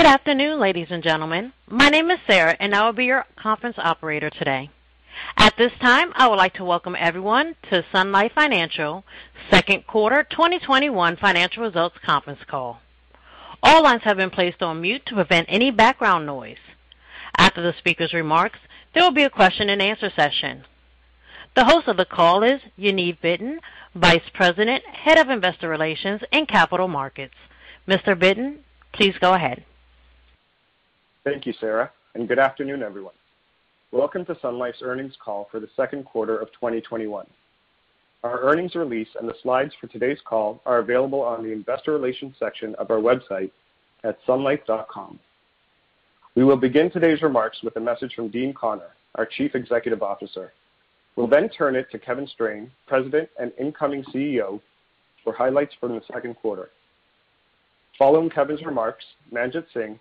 [0.00, 1.52] Good afternoon, ladies and gentlemen.
[1.68, 4.70] My name is Sarah, and I will be your conference operator today.
[5.36, 9.04] At this time, I would like to welcome everyone to Sun Life Financial
[9.50, 12.80] second quarter 2021 financial results conference call.
[13.62, 16.56] All lines have been placed on mute to prevent any background noise.
[17.36, 18.58] After the speaker's remarks,
[18.94, 20.64] there will be a question-and-answer session.
[21.54, 23.58] The host of the call is Yaniv Bitton,
[23.94, 27.34] Vice President, Head of Investor Relations and Capital Markets.
[27.86, 28.18] Mr.
[28.18, 28.60] Bitton,
[28.94, 29.66] please go ahead.
[31.30, 33.14] Thank you, Sarah, and good afternoon, everyone.
[33.92, 37.24] Welcome to Sun Life's earnings call for the second quarter of 2021.
[38.24, 42.34] Our earnings release and the slides for today's call are available on the investor relations
[42.40, 43.52] section of our website
[44.02, 45.20] at sunlife.com.
[46.34, 50.52] We will begin today's remarks with a message from Dean Connor, our Chief Executive Officer.
[51.14, 54.60] We'll then turn it to Kevin Strain, President and incoming CEO,
[55.22, 56.70] for highlights from the second quarter.
[58.00, 60.00] Following Kevin's remarks, Manjit Singh,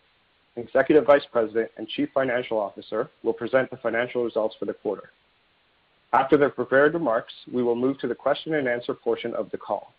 [0.60, 5.12] Executive Vice President and Chief Financial Officer, will present the financial results for the quarter.
[6.14, 9.94] After their prepared remarks, we will move to the question-and-answer portion of the call.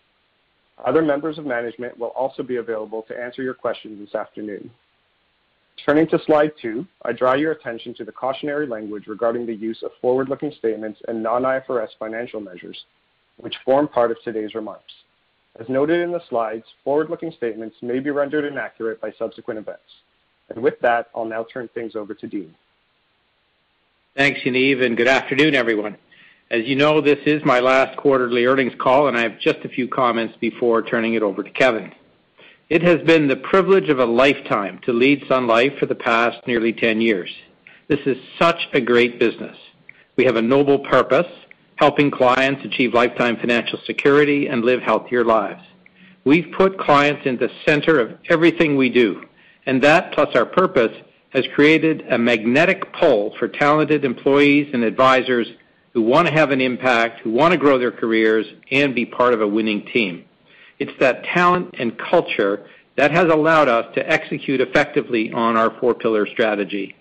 [0.84, 4.70] Other members of management will also be available to answer your questions this afternoon.
[5.86, 9.82] Turning to slide two, I draw your attention to the cautionary language regarding the use
[9.82, 12.84] of forward-looking statements and non-IFRS financial measures,
[13.38, 14.92] which form part of today's remarks.
[15.58, 19.82] As noted in the slides, forward-looking statements may be rendered inaccurate by subsequent events.
[20.56, 22.54] With that, I'll now turn things over to Dean.
[24.16, 25.96] Thanks, Yaniv, and good afternoon, everyone.
[26.50, 29.68] As you know, this is my last quarterly earnings call, and I have just a
[29.68, 31.92] few comments before turning it over to Kevin.
[32.68, 36.44] It has been the privilege of a lifetime to lead Sun Life for the past
[36.46, 37.30] nearly 10 years.
[37.86, 39.56] This is such a great business.
[40.16, 41.32] We have a noble purpose,
[41.76, 45.62] helping clients achieve lifetime financial security and live healthier lives.
[46.24, 49.24] We've put clients in the center of everything we do,
[49.66, 50.96] and that, plus our purpose,
[51.30, 55.46] has created a magnetic pull for talented employees and advisors
[55.92, 59.34] who want to have an impact, who want to grow their careers, and be part
[59.34, 60.24] of a winning team.
[60.78, 62.66] It's that talent and culture
[62.96, 66.96] that has allowed us to execute effectively on our four-pillar strategy.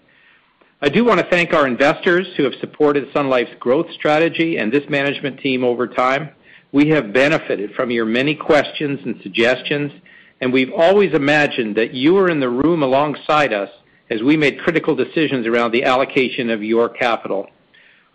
[0.81, 4.71] I do want to thank our investors who have supported Sun Life's growth strategy and
[4.71, 6.29] this management team over time.
[6.71, 9.91] We have benefited from your many questions and suggestions,
[10.41, 13.69] and we've always imagined that you were in the room alongside us
[14.09, 17.47] as we made critical decisions around the allocation of your capital.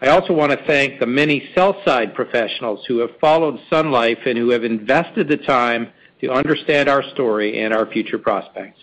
[0.01, 4.37] I also want to thank the many sell-side professionals who have followed Sun Life and
[4.37, 5.91] who have invested the time
[6.21, 8.81] to understand our story and our future prospects.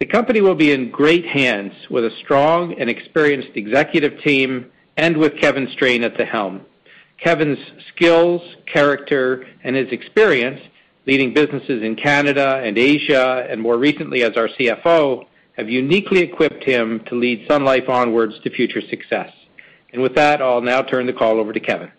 [0.00, 5.16] The company will be in great hands with a strong and experienced executive team and
[5.16, 6.62] with Kevin Strain at the helm.
[7.22, 7.58] Kevin's
[7.94, 10.60] skills, character, and his experience
[11.06, 15.26] leading businesses in Canada and Asia, and more recently as our CFO,
[15.56, 19.30] have uniquely equipped him to lead Sun Life onwards to future success.
[19.92, 21.90] And With that, I'll now turn the call over to Kevin.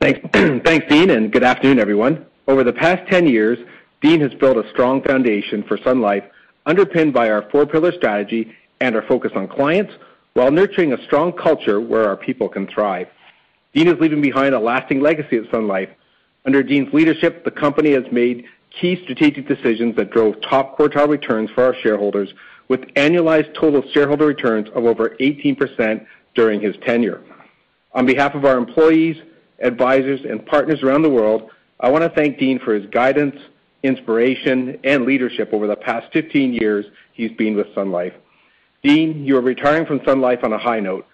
[0.00, 2.26] Thanks, Dean, and good afternoon, everyone.
[2.48, 3.58] Over the past 10 years,
[4.00, 6.24] Dean has built a strong foundation for Sun Life,
[6.64, 9.92] underpinned by our four-pillar strategy and our focus on clients
[10.34, 13.08] while nurturing a strong culture where our people can thrive.
[13.74, 15.88] Dean is leaving behind a lasting legacy at Sun Life,
[16.46, 18.44] under Dean's leadership, the company has made
[18.80, 22.32] key strategic decisions that drove top quartile returns for our shareholders,
[22.68, 27.22] with annualized total shareholder returns of over 18% during his tenure.
[27.92, 29.16] On behalf of our employees,
[29.60, 33.36] advisors, and partners around the world, I want to thank Dean for his guidance,
[33.82, 38.14] inspiration, and leadership over the past 15 years he's been with Sun Life.
[38.82, 41.06] Dean, you are retiring from Sun Life on a high note,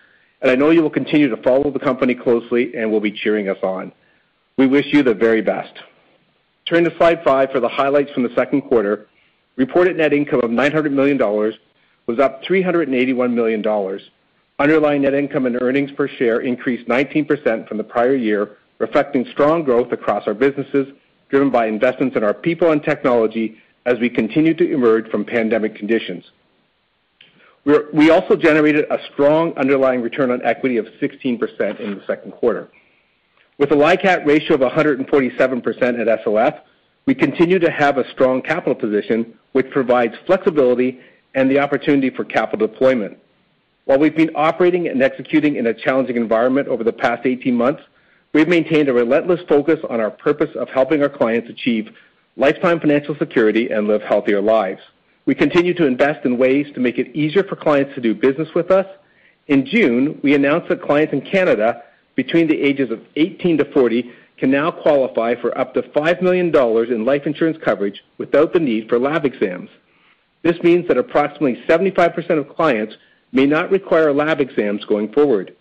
[0.43, 3.49] and I know you will continue to follow the company closely and will be cheering
[3.49, 3.93] us on.
[4.57, 5.73] We wish you the very best.
[6.67, 9.09] Turn to slide five for the highlights from the second quarter.
[9.57, 11.55] Reported net income of 900 million dollars
[12.07, 14.03] was up 381 million dollars.
[14.59, 19.65] Underlying net income and earnings per share increased 19% from the prior year, reflecting strong
[19.65, 20.89] growth across our businesses,
[21.31, 23.57] driven by investments in our people and technology
[23.87, 26.25] as we continue to emerge from pandemic conditions.
[27.65, 32.69] We also generated a strong underlying return on equity of 16% in the second quarter.
[33.63, 35.07] With a LICAT ratio of 147%
[36.01, 36.61] at SLF,
[37.07, 40.99] we continue to have a strong capital position, which provides flexibility
[41.37, 43.19] and the opportunity for capital deployment.
[43.85, 47.85] While we've been operating and executing in a challenging environment over the past 18 months,
[48.33, 51.89] we've maintained a relentless focus on our purpose of helping our clients achieve
[52.37, 54.81] lifetime financial security and live healthier lives.
[55.25, 58.49] We continue to invest in ways to make it easier for clients to do business
[58.57, 58.87] with us.
[59.47, 64.11] In June, we announced that clients in Canada between the ages of 18 to 40
[64.39, 66.55] can now qualify for up to $5 million
[66.93, 69.71] in life insurance coverage without the need for lab exams.
[70.43, 72.97] This means that approximately 75% of clients
[73.31, 75.55] may not require lab exams going forward.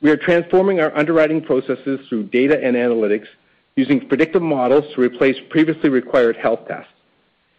[0.00, 3.26] We are transforming our underwriting processes through data and analytics
[3.74, 6.92] using predictive models to replace previously required health tests.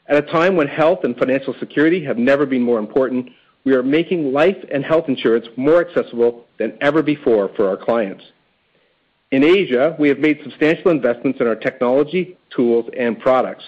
[0.07, 3.29] At a time when health and financial security have never been more important,
[3.63, 8.23] we are making life and health insurance more accessible than ever before for our clients.
[9.31, 13.63] In Asia, we have made substantial investments in our technology, tools, and products.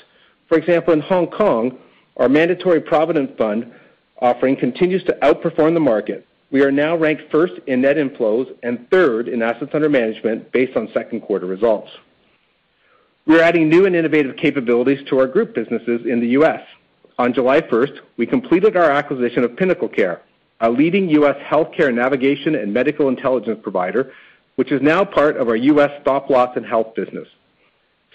[0.49, 1.77] For example, in Hong Kong,
[2.17, 3.71] our mandatory provident fund
[4.19, 6.27] offering continues to outperform the market.
[6.51, 10.75] We are now ranked first in net inflows and third in assets under management based
[10.75, 11.89] on second quarter results.
[13.25, 16.61] We are adding new and innovative capabilities to our group businesses in the U.S.
[17.17, 20.19] On July 1st, we completed our acquisition of PinnacleCare,
[20.61, 21.35] a leading U.S.
[21.45, 24.13] healthcare navigation and medical intelligence provider,
[24.55, 25.91] which is now part of our U.S.
[26.01, 27.27] stop-loss and health business.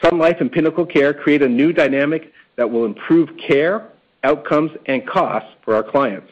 [0.02, 3.88] Sun Life and PinnacleCare create a new dynamic that will improve care,
[4.24, 6.30] outcomes, and costs for our clients.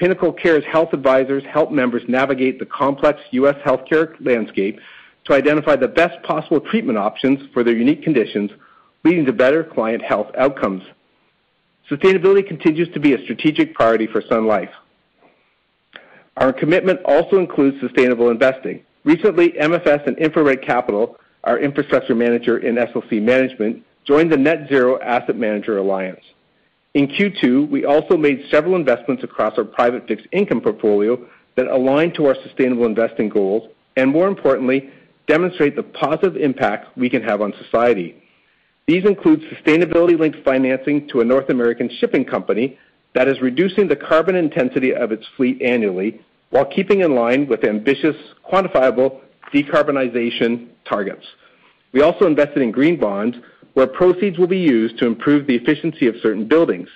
[0.00, 3.56] PinnacleCare's health advisors help members navigate the complex U.S.
[3.64, 4.80] healthcare landscape
[5.26, 8.50] to identify the best possible treatment options for their unique conditions,
[9.04, 10.82] leading to better client health outcomes.
[11.90, 14.70] Sustainability continues to be a strategic priority for Sun Life.
[16.36, 18.84] Our commitment also includes sustainable investing.
[19.02, 25.00] Recently, MFS and InfraRed Capital, our infrastructure manager in SLC Management, joined the Net Zero
[25.00, 26.20] Asset Manager Alliance.
[26.94, 31.18] In Q2, we also made several investments across our private fixed income portfolio
[31.56, 34.90] that align to our sustainable investing goals, and more importantly,
[35.26, 38.22] demonstrate the positive impact we can have on society.
[38.90, 42.76] These include sustainability-linked financing to a North American shipping company
[43.14, 46.20] that is reducing the carbon intensity of its fleet annually
[46.50, 48.16] while keeping in line with ambitious,
[48.52, 49.20] quantifiable
[49.54, 51.24] decarbonization targets.
[51.92, 53.36] We also invested in green bonds,
[53.74, 56.88] where proceeds will be used to improve the efficiency of certain buildings.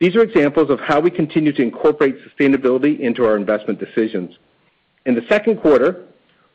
[0.00, 4.36] These are examples of how we continue to incorporate sustainability into our investment decisions.
[5.06, 6.04] In the second quarter,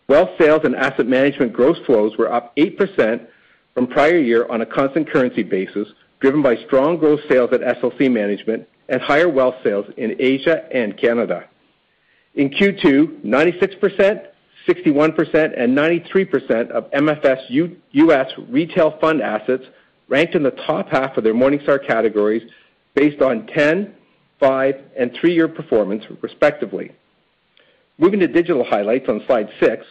[0.07, 3.25] wealth sales and asset management gross flows were up 8%
[3.77, 5.87] from prior year on a constant currency basis,
[6.19, 10.97] driven by strong gross sales at SLC Management and higher wealth sales in Asia and
[10.97, 11.45] Canada.
[12.33, 14.25] In Q2, 96%,
[14.67, 18.31] 61%, and 93% of MFS U.S.
[18.49, 19.65] retail fund assets
[20.07, 22.49] ranked in the top half of their Morningstar categories
[22.95, 23.93] based on 10,
[24.39, 26.93] five, and three-year performance, respectively.
[27.99, 29.85] Moving to digital highlights on slide six,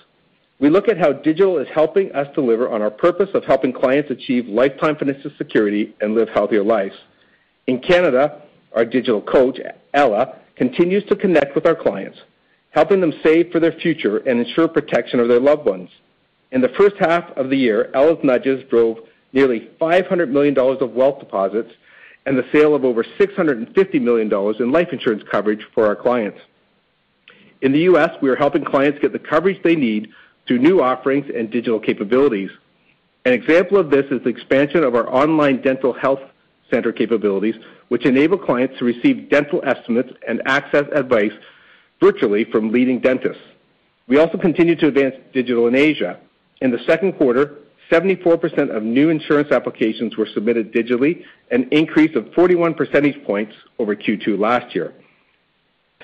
[0.59, 4.11] we look at how digital is helping us deliver on our purpose of helping clients
[4.11, 6.95] achieve lifetime financial security and live healthier lives.
[7.67, 8.43] In Canada,
[8.75, 9.59] our digital coach,
[9.93, 12.19] Ella, continues to connect with our clients
[12.77, 15.89] helping them save for their future and ensure protection of their loved ones.
[16.53, 18.99] In the first half of the year, Ella's nudges drove
[19.33, 21.73] nearly $500 million of wealth deposits
[22.27, 24.31] and the sale of over $650 million
[24.61, 26.39] in life insurance coverage for our clients.
[27.63, 30.09] In the U.S., we are helping clients get the coverage they need
[30.47, 32.51] through new offerings and digital capabilities.
[33.25, 36.21] An example of this is the expansion of our online dental health
[36.71, 37.55] center capabilities,
[37.89, 41.33] which enable clients to receive dental estimates and access advice
[42.01, 43.43] virtually from leading dentists.
[44.09, 46.21] We also continue to advance digital in Asia.
[46.61, 47.57] In the second quarter,
[47.91, 53.95] 74% of new insurance applications were submitted digitally, an increase of 41 percentage points over
[53.95, 54.95] Q2 last year.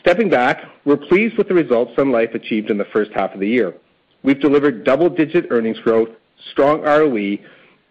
[0.00, 3.40] Stepping back, we're pleased with the results Sun Life achieved in the first half of
[3.40, 3.74] the year.
[4.22, 6.10] We've delivered double-digit earnings growth,
[6.50, 7.38] strong ROE,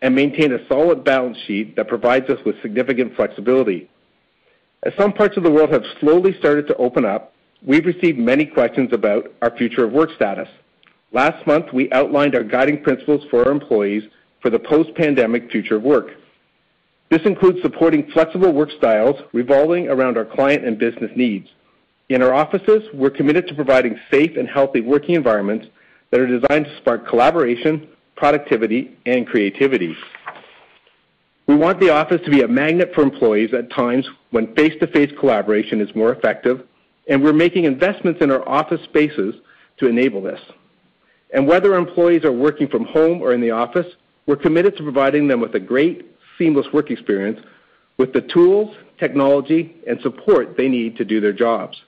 [0.01, 3.89] and maintained a solid balance sheet that provides us with significant flexibility.
[4.83, 7.33] As some parts of the world have slowly started to open up,
[7.65, 10.47] we've received many questions about our future of work status.
[11.11, 14.03] Last month, we outlined our guiding principles for our employees
[14.41, 16.11] for the post-pandemic future of work.
[17.09, 21.49] This includes supporting flexible work styles revolving around our client and business needs.
[22.07, 25.67] In our offices, we're committed to providing safe and healthy working environments
[26.11, 29.95] that are designed to spark collaboration, productivity, and creativity.
[31.47, 35.81] We want the office to be a magnet for employees at times when face-to-face collaboration
[35.81, 36.65] is more effective
[37.07, 39.35] and we're making investments in our office spaces
[39.77, 40.39] to enable this.
[41.33, 43.87] And whether employees are working from home or in the office,
[44.27, 46.05] we're committed to providing them with a great,
[46.37, 47.39] seamless work experience
[47.97, 51.81] with the tools, technology, and support they need to do their jobs.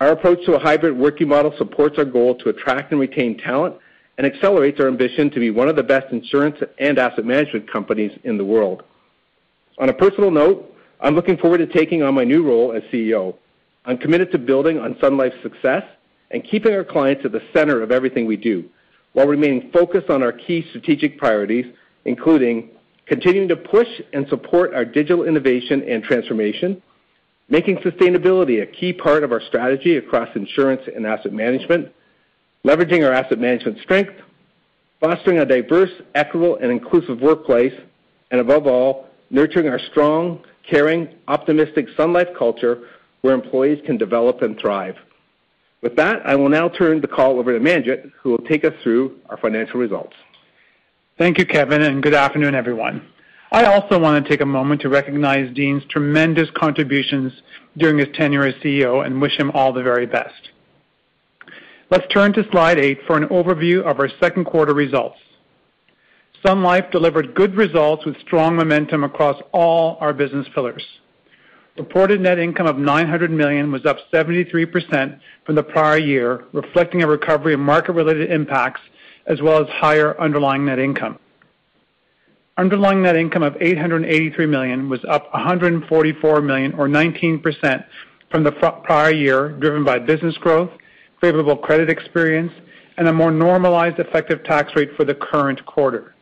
[0.00, 3.76] Our approach to a hybrid working model supports our goal to attract and retain talent
[4.18, 8.12] and accelerates our ambition to be one of the best insurance and asset management companies
[8.24, 8.82] in the world.
[9.78, 13.36] On a personal note, I'm looking forward to taking on my new role as CEO.
[13.84, 15.84] I'm committed to building on Sun Life's success
[16.30, 18.64] and keeping our clients at the center of everything we do,
[19.12, 21.66] while remaining focused on our key strategic priorities,
[22.04, 22.70] including
[23.06, 26.82] continuing to push and support our digital innovation and transformation,
[27.48, 31.92] making sustainability a key part of our strategy across insurance and asset management,
[32.64, 34.14] leveraging our asset management strength,
[35.00, 37.74] fostering a diverse, equitable, and inclusive workplace,
[38.30, 42.88] and above all, nurturing our strong, caring, optimistic Sun Life culture
[43.20, 44.96] where employees can develop and thrive.
[45.82, 48.72] With that, I will now turn the call over to Manjit, who will take us
[48.82, 50.14] through our financial results.
[51.18, 53.06] Thank you, Kevin, and good afternoon, everyone.
[53.52, 57.32] I also want to take a moment to recognize Dean's tremendous contributions
[57.76, 60.50] during his tenure as CEO and wish him all the very best.
[61.90, 65.18] Let's turn to slide eight for an overview of our second quarter results.
[66.44, 70.84] Sun Life delivered good results with strong momentum across all our business pillars.
[71.76, 77.06] Reported net income of 900 million was up 73% from the prior year, reflecting a
[77.06, 78.80] recovery in market-related impacts
[79.26, 81.18] as well as higher underlying net income.
[82.56, 87.84] Underlying net income of 883 million was up 144 million or 19%
[88.30, 90.70] from the prior year, driven by business growth,
[91.20, 92.52] favorable credit experience,
[92.96, 96.14] and a more normalized effective tax rate for the current quarter.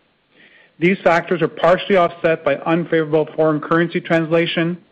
[0.78, 4.82] These factors are partially offset by unfavorable foreign currency translation,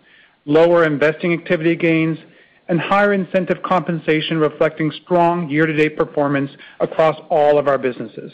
[0.45, 2.19] lower investing activity gains,
[2.69, 8.31] and higher incentive compensation reflecting strong year-to-date performance across all of our businesses.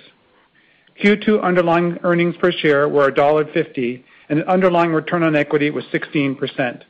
[1.02, 6.82] Q2 underlying earnings per share were 1.50, and underlying return on equity was 16%.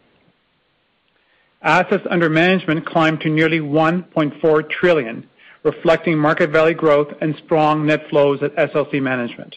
[1.62, 5.28] Assets under management climbed to nearly 1.4 trillion,
[5.64, 9.56] reflecting market value growth and strong net flows at SLC Management.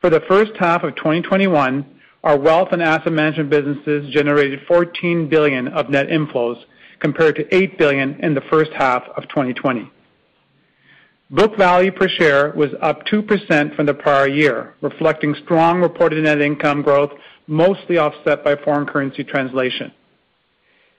[0.00, 1.84] For the first half of 2021,
[2.24, 6.62] our wealth and asset management businesses generated 14 billion of net inflows,
[7.00, 9.90] compared to 8 billion in the first half of 2020.
[11.30, 16.40] Book value per share was up 2% from the prior year, reflecting strong reported net
[16.40, 17.10] income growth,
[17.46, 19.92] mostly offset by foreign currency translation.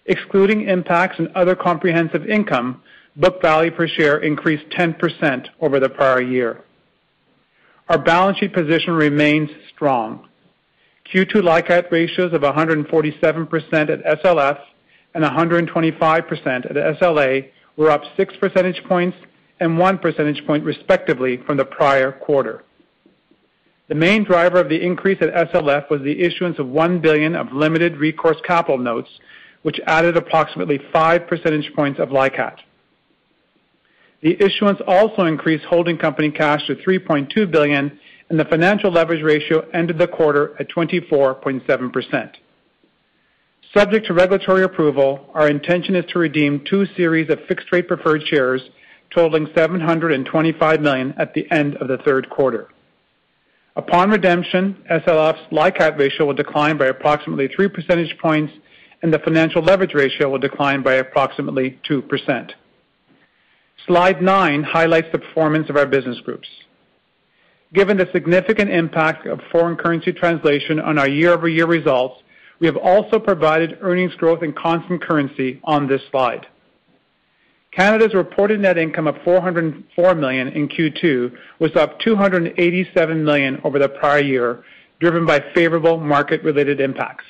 [0.05, 2.83] Excluding impacts and other comprehensive income,
[3.15, 6.63] book value per share increased 10% over the prior year.
[7.87, 10.27] Our balance sheet position remains strong.
[11.11, 14.59] Q2 LICAT ratios of 147% at SLF
[15.15, 19.17] and 125% at SLA were up six percentage points
[19.59, 22.63] and one percentage point respectively from the prior quarter.
[23.87, 27.51] The main driver of the increase at SLF was the issuance of 1 billion of
[27.51, 29.09] limited recourse capital notes,
[29.63, 32.57] which added approximately five percentage points of LICAT.
[34.21, 37.99] The issuance also increased holding company cash to 3.2 billion,
[38.29, 42.31] and the financial leverage ratio ended the quarter at 24.7%.
[43.73, 48.61] Subject to regulatory approval, our intention is to redeem two series of fixed-rate preferred shares
[49.13, 52.69] totaling 725 million at the end of the third quarter.
[53.75, 58.51] Upon redemption, SLF's LICAT ratio will decline by approximately three percentage points,
[59.01, 62.51] and the financial leverage ratio will decline by approximately 2%.
[63.87, 66.47] Slide nine highlights the performance of our business groups.
[67.73, 72.21] Given the significant impact of foreign currency translation on our year-over-year results,
[72.59, 76.47] we have also provided earnings growth in constant currency on this slide.
[77.71, 83.89] Canada's reported net income of 404 million in Q2 was up 287 million over the
[83.89, 84.63] prior year,
[84.99, 87.25] driven by favorable market-related impacts.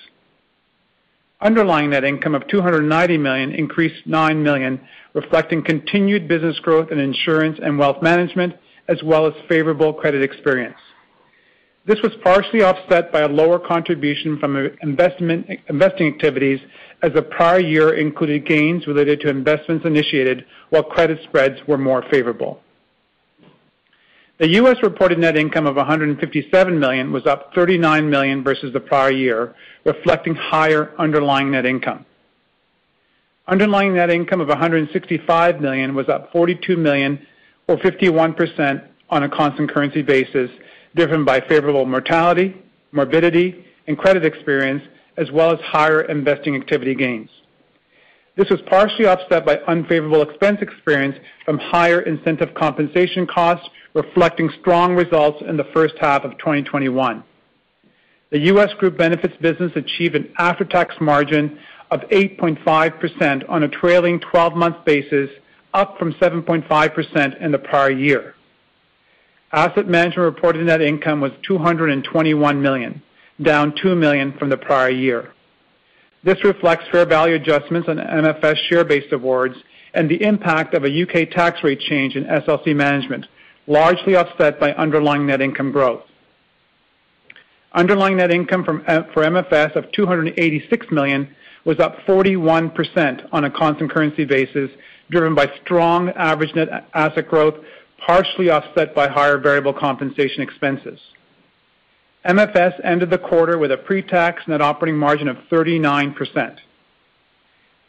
[1.41, 4.79] Underlying net income of 290 million increased 9 million,
[5.13, 8.55] reflecting continued business growth in insurance and wealth management,
[8.87, 10.77] as well as favorable credit experience.
[11.85, 16.59] This was partially offset by a lower contribution from investment investing activities
[17.01, 22.03] as the prior year included gains related to investments initiated while credit spreads were more
[22.11, 22.59] favorable.
[24.39, 24.77] The U.S.
[24.81, 29.53] reported net income of 157 million was up 39 million versus the prior year,
[29.83, 32.05] reflecting higher underlying net income.
[33.47, 37.25] Underlying net income of 165 million was up 42 million
[37.67, 40.49] or 51% on a constant currency basis,
[40.95, 42.55] driven by favorable mortality,
[42.91, 44.83] morbidity, and credit experience,
[45.19, 47.29] as well as higher investing activity gains.
[48.35, 54.95] This was partially offset by unfavorable expense experience from higher incentive compensation costs, reflecting strong
[54.95, 57.23] results in the first half of 2021.
[58.31, 58.73] The U.S.
[58.77, 61.59] Group Benefits business achieved an after-tax margin
[61.91, 65.29] of 8.5% on a trailing 12-month basis,
[65.73, 68.35] up from 7.5% in the prior year.
[69.51, 73.01] Asset Management reported net income was 221 million,
[73.41, 75.33] down 2 million from the prior year.
[76.23, 79.55] This reflects fair value adjustments on MFS share-based awards
[79.93, 81.25] and the impact of a U.K.
[81.27, 83.25] tax rate change in SLC Management,
[83.67, 86.03] largely offset by underlying net income growth.
[87.73, 93.91] Underlying net income uh, for MFS of 286 million was up 41% on a constant
[93.91, 94.71] currency basis,
[95.09, 97.55] driven by strong average net asset growth,
[98.05, 100.99] partially offset by higher variable compensation expenses.
[102.25, 106.57] MFS ended the quarter with a pre-tax net operating margin of 39%.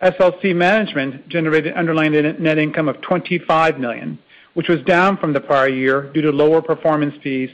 [0.02, 4.18] SLC Management generated underlying net income of 25 million,
[4.54, 7.50] which was down from the prior year due to lower performance fees,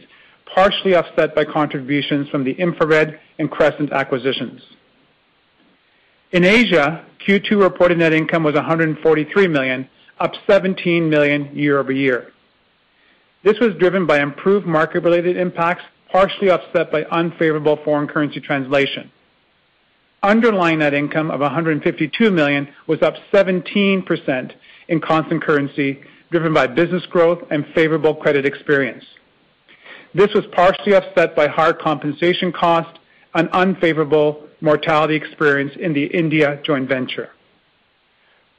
[0.55, 4.63] partially offset by contributions from the InfraRed and Crescent acquisitions.
[6.33, 12.33] In Asia, Q2 reported net income was 143 million, up 17 million year-over-year.
[13.43, 15.85] This was driven by improved market-related impacts,
[16.17, 19.13] partially offset by unfavorable foreign currency translation.
[20.23, 24.53] Underlying net income of 152 million was up 17%
[24.89, 29.05] in constant currency, driven by business growth and favorable credit experience.
[30.15, 32.99] This was partially offset by higher compensation cost
[33.35, 37.29] and unfavorable mortality experience in the India joint venture.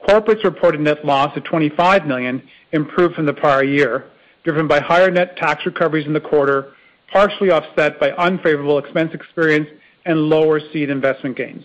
[0.08, 4.04] Corporates reported net loss of 25 million, improved from the prior year,
[4.44, 6.74] driven by higher net tax recoveries in the quarter,
[7.12, 9.68] partially offset by unfavorable expense experience
[10.04, 11.64] and lower seed investment gains.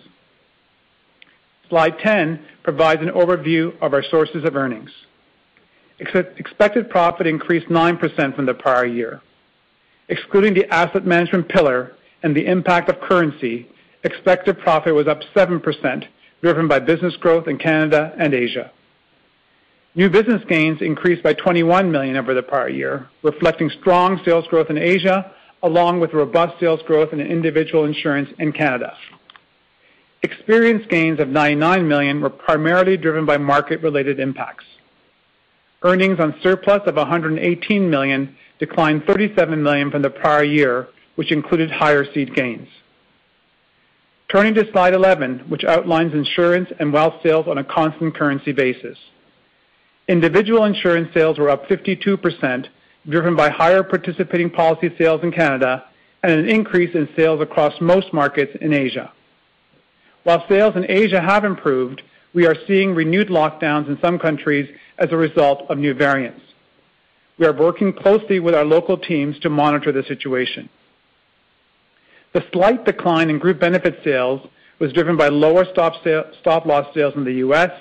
[1.69, 4.91] Slide 10 provides an overview of our sources of earnings.
[5.99, 9.21] Expected profit increased 9% from the prior year.
[10.09, 13.69] Excluding the asset management pillar and the impact of currency,
[14.03, 16.05] expected profit was up 7%,
[16.41, 18.71] driven by business growth in Canada and Asia.
[19.95, 24.71] New business gains increased by 21 million over the prior year, reflecting strong sales growth
[24.71, 28.93] in Asia, along with robust sales growth in individual insurance in Canada.
[30.23, 34.65] Experience gains of 99 million were primarily driven by market-related impacts.
[35.83, 41.69] Earnings on surplus of 118 million declined 37 million from the prior year, which included
[41.69, 42.67] higher seed gains.
[44.31, 48.97] Turning to slide 11, which outlines insurance and wealth sales on a constant currency basis.
[50.07, 52.67] Individual insurance sales were up 52%,
[53.07, 55.85] driven by higher participating policy sales in Canada
[56.21, 59.11] and an increase in sales across most markets in Asia.
[60.23, 62.01] While sales in Asia have improved,
[62.33, 66.41] we are seeing renewed lockdowns in some countries as a result of new variants.
[67.37, 70.69] We are working closely with our local teams to monitor the situation.
[72.33, 74.47] The slight decline in group benefit sales
[74.79, 77.71] was driven by lower stop-loss sales in the U.S.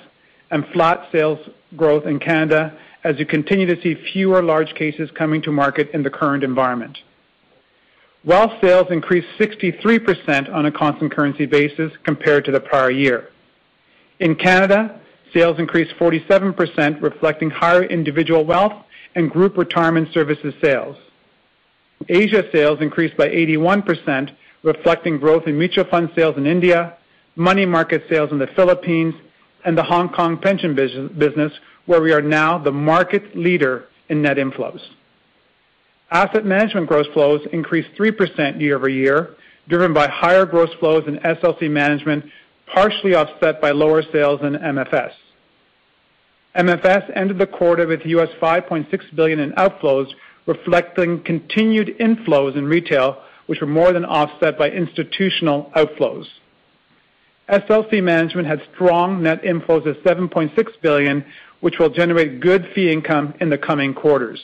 [0.51, 1.39] and flat sales
[1.75, 6.03] growth in Canada as you continue to see fewer large cases coming to market in
[6.03, 6.97] the current environment.
[8.25, 13.29] Wealth sales increased 63% on a constant currency basis compared to the prior year.
[14.19, 15.01] In Canada,
[15.33, 18.73] sales increased 47%, reflecting higher individual wealth
[19.15, 20.95] and group retirement services sales.
[22.07, 24.31] Asia sales increased by 81%,
[24.63, 26.97] reflecting growth in mutual fund sales in India,
[27.35, 29.15] money market sales in the Philippines,
[29.65, 31.51] and the Hong Kong pension business,
[31.85, 34.81] where we are now the market leader in net inflows.
[36.11, 39.35] Asset management gross flows increased 3% year-over-year,
[39.67, 42.25] driven by higher gross flows in SLC Management,
[42.73, 45.11] partially offset by lower sales in MFS.
[46.55, 50.07] MFS ended the quarter with US 5.6 billion in outflows,
[50.45, 56.25] reflecting continued inflows in retail, which were more than offset by institutional outflows.
[57.49, 61.25] SLC Management had strong net inflows of 7.6 billion,
[61.59, 64.41] which will generate good fee income in the coming quarters.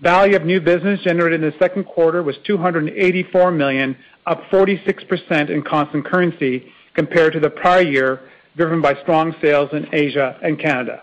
[0.00, 3.96] Value of new business generated in the second quarter was 284 million,
[4.26, 8.20] up 46% in constant currency compared to the prior year,
[8.56, 11.02] driven by strong sales in Asia and Canada.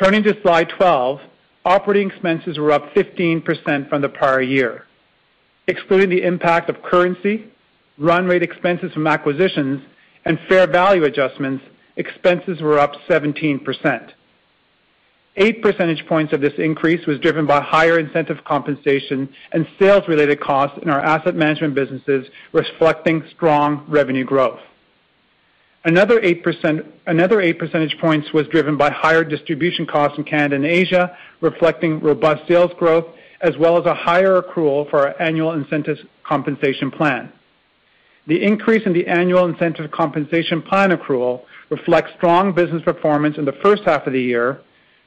[0.00, 1.20] Turning to slide 12,
[1.64, 4.84] operating expenses were up 15% from the prior year.
[5.66, 7.50] Excluding the impact of currency,
[7.98, 9.82] run rate expenses from acquisitions,
[10.24, 11.64] and fair value adjustments,
[11.96, 14.12] expenses were up 17%.
[15.36, 20.78] Eight percentage points of this increase was driven by higher incentive compensation and sales-related costs
[20.82, 24.58] in our asset management businesses, reflecting strong revenue growth.
[25.84, 30.64] Another 8%, another 8 percentage points was driven by higher distribution costs in Canada and
[30.66, 33.06] Asia, reflecting robust sales growth
[33.40, 37.32] as well as a higher accrual for our annual incentive compensation plan.
[38.28, 43.56] The increase in the annual incentive compensation plan accrual reflects strong business performance in the
[43.62, 44.60] first half of the year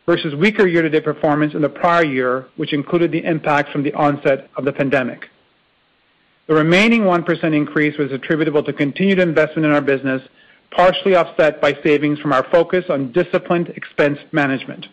[0.07, 4.49] versus weaker year-to-date performance in the prior year, which included the impact from the onset
[4.55, 5.29] of the pandemic.
[6.47, 10.23] The remaining 1% increase was attributable to continued investment in our business,
[10.71, 14.87] partially offset by savings from our focus on disciplined expense management.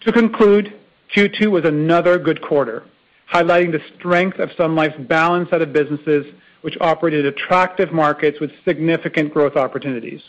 [0.00, 0.74] To conclude,
[1.14, 2.82] Q2 was another good quarter,
[3.32, 6.26] highlighting the strength of Sun Life's balanced set of businesses
[6.64, 10.22] which operate in attractive markets with significant growth opportunities.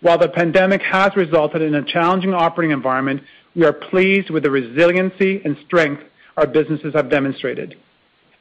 [0.00, 3.22] While the pandemic has resulted in a challenging operating environment,
[3.54, 6.02] we are pleased with the resiliency and strength
[6.36, 7.76] our businesses have demonstrated,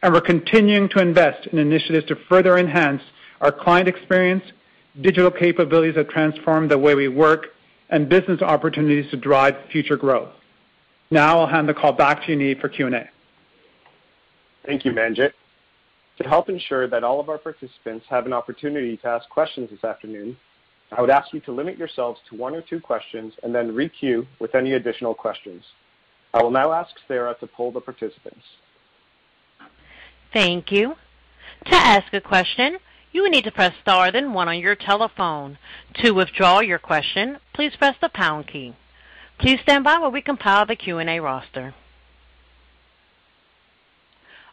[0.01, 3.03] and we're continuing to invest in initiatives to further enhance
[3.39, 4.43] our client experience,
[4.99, 7.49] digital capabilities that transform the way we work,
[7.91, 10.29] and business opportunities to drive future growth.
[11.11, 13.07] Now I'll hand the call back to you, Yaniv for Q&A.
[14.65, 15.33] Thank you, Manjit.
[16.21, 19.84] To help ensure that all of our participants have an opportunity to ask questions this
[19.84, 20.38] afternoon,
[20.95, 24.25] I would ask you to limit yourselves to one or two questions and then re-queue
[24.39, 25.63] with any additional questions.
[26.34, 28.43] I will now ask Sarah to poll the participants.
[30.34, 30.95] Thank you.
[31.65, 32.78] To ask a question,
[33.12, 35.58] you will need to press star then one on your telephone.
[36.04, 38.75] To withdraw your question, please press the pound key.
[39.39, 41.73] Please stand by while we compile the Q&A roster.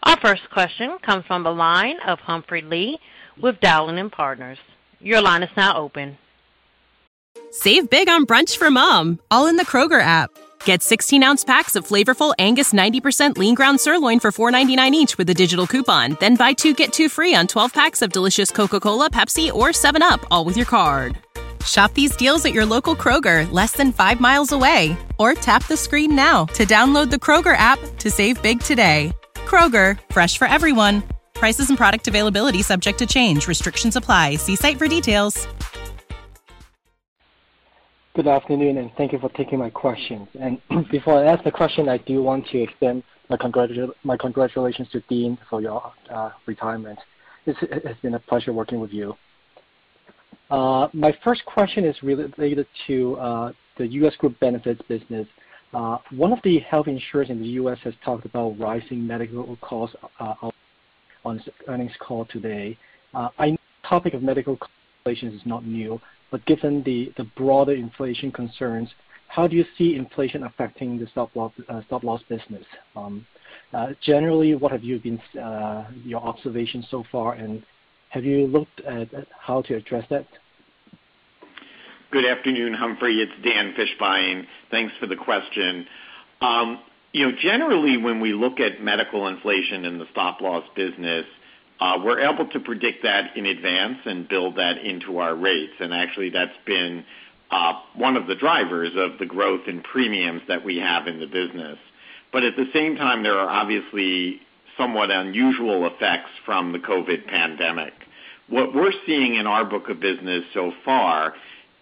[0.02, 2.98] Our first question comes from the line of Humphrey Lee
[3.40, 4.58] with Dowling & Partners.
[5.00, 6.18] Your line is now open.
[7.50, 10.30] Save big on brunch for mom, all in the Kroger app.
[10.64, 15.34] Get 16-ounce packs of flavorful Angus 90% lean ground sirloin for $4.99 each with a
[15.34, 16.16] digital coupon.
[16.18, 20.24] Then buy two, get two free on 12 packs of delicious Coca-Cola, Pepsi, or 7-Up,
[20.30, 21.18] all with your card.
[21.64, 24.96] Shop these deals at your local Kroger, less than five miles away.
[25.18, 29.12] Or tap the screen now to download the Kroger app to save big today.
[29.52, 31.02] Kroger, fresh for everyone.
[31.34, 33.46] Prices and product availability subject to change.
[33.46, 34.36] Restrictions apply.
[34.36, 35.46] See site for details.
[38.14, 40.26] Good afternoon, and thank you for taking my questions.
[40.40, 40.58] And
[40.90, 45.60] before I ask the question, I do want to extend my congratulations to Dean for
[45.60, 46.98] your uh, retirement.
[47.44, 49.14] It has been a pleasure working with you.
[50.50, 54.14] Uh, my first question is related to uh, the U.S.
[54.16, 55.26] Group Benefits business.
[55.74, 57.78] Uh, one of the health insurers in the U.S.
[57.84, 60.34] has talked about rising medical costs uh,
[61.24, 62.76] on its earnings call today.
[63.14, 64.58] Uh, I know the topic of medical
[65.04, 68.90] inflation is not new, but given the broader inflation concerns,
[69.28, 72.64] how do you see inflation affecting the stop-loss uh, business?
[72.94, 73.26] Um,
[74.02, 75.20] generally, what have you been
[76.04, 77.62] your observations so far, and
[78.10, 79.08] have you looked at
[79.40, 80.26] how to address that?
[82.12, 83.22] Good afternoon, Humphrey.
[83.22, 84.46] It's Dan Fishbein.
[84.70, 85.86] Thanks for the question.
[86.42, 86.80] Um,
[87.40, 91.24] generally, when we look at medical inflation in the stop-loss business,
[91.80, 95.72] uh, we're able to predict that in advance and build that into our rates.
[95.80, 97.02] And actually, that's been
[97.50, 101.26] uh, one of the drivers of the growth in premiums that we have in the
[101.26, 101.78] business.
[102.30, 104.42] But at the same time, there are obviously
[104.76, 107.94] somewhat unusual effects from the COVID pandemic.
[108.50, 111.32] What we're seeing in our book of business so far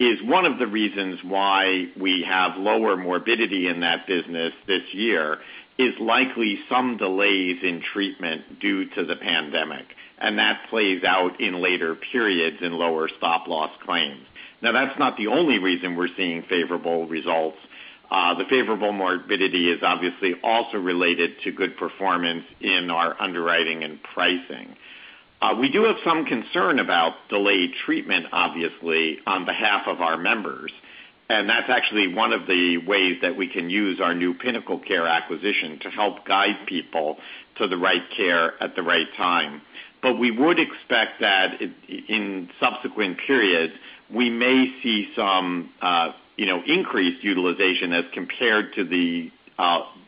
[0.01, 5.37] is one of the reasons why we have lower morbidity in that business this year
[5.79, 9.85] is likely some delays in treatment due to the pandemic,
[10.19, 14.27] and that plays out in later periods in lower stop-loss claims.
[14.63, 17.59] Now, that's not the only reason we're seeing favorable results.
[18.11, 24.03] Uh, the favorable morbidity is obviously also related to good performance in our underwriting and
[24.03, 24.75] pricing.
[25.59, 30.70] We do have some concern about delayed treatment, obviously, on behalf of our members,
[31.29, 35.79] and that's actually one of the ways that we can use our new PinnacleCare acquisition
[35.81, 37.18] to help guide people
[37.57, 39.62] to the right care at the right time.
[40.03, 43.74] But we would expect that in subsequent periods,
[44.12, 49.31] we may see some uh you know increased utilization as compared to the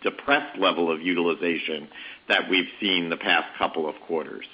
[0.02, 1.88] depressed level of utilization
[2.28, 4.46] that we've seen the past couple of quarters.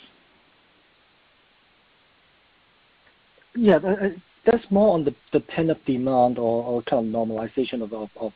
[3.59, 3.79] Yeah.
[3.83, 4.09] Uh, uh,
[4.47, 8.33] that's more on the pent-up demand or kind of normalization of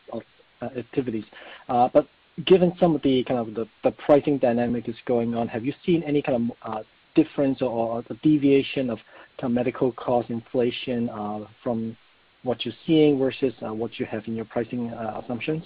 [0.61, 1.25] uh, activities.
[1.69, 2.07] Uh but
[2.45, 6.03] given some of the kind of the pricing dynamic that's going on, have you seen
[6.03, 8.99] any kind of difference or deviation of
[9.49, 11.09] medical cost inflation
[11.63, 11.97] from
[12.43, 15.65] what you're seeing versus what you have in your pricing assumptions?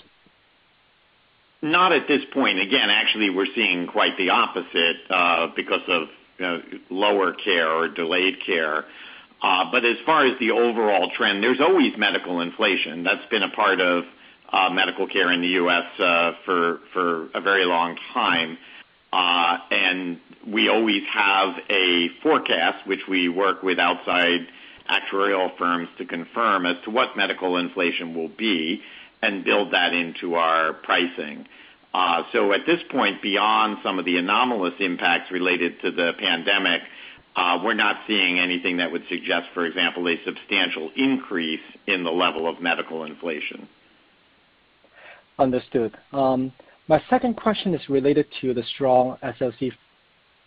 [1.62, 2.60] Not at this point.
[2.60, 4.96] Again, actually, we're seeing quite the opposite
[5.56, 6.08] because of
[6.90, 8.84] lower care or delayed care.
[9.42, 13.04] As far as the overall trend, there's always medical inflation.
[13.04, 14.04] That's been a part of
[14.52, 16.00] uh medical care in the U.S.
[16.00, 18.58] Uh for for a very long time.
[19.12, 24.46] Uh and we always have a forecast, which we work with outside
[24.88, 28.80] actuarial firms to confirm as to what medical inflation will be
[29.20, 31.46] and build that into our pricing.
[31.92, 36.82] Uh so at this point, beyond some of the anomalous impacts related to the pandemic,
[37.36, 42.10] Uh, we're not seeing anything that would suggest, for example, a substantial increase in the
[42.10, 43.68] level of medical inflation.
[45.38, 45.94] Understood.
[46.12, 46.50] Um,
[46.88, 49.70] my second question is related to the strong SLC.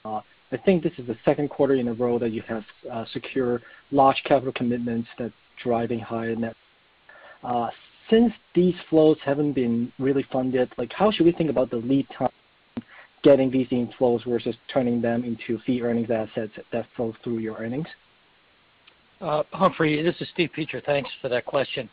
[0.03, 0.21] Uh,
[0.51, 3.61] I think this is the second quarter in a row that you have uh, secured
[3.91, 5.31] large capital commitments that
[5.63, 6.55] driving higher net.
[8.09, 12.07] Since these flows haven't been really funded, like, how should we think about the lead
[12.17, 12.31] time
[13.23, 17.87] getting these inflows versus turning them into fee earnings assets that flow through your earnings?
[19.21, 20.83] Uh, Humphrey, this is Steve Peacher.
[20.85, 21.89] Thanks for that question.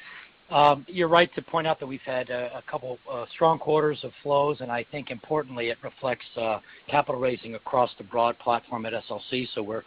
[0.51, 4.13] Um, you're right to point out that we've had a couple uh, strong quarters of
[4.23, 8.93] flows, and I think importantly, it reflects uh, capital raising across the broad platform at
[8.93, 9.83] SLC, so we're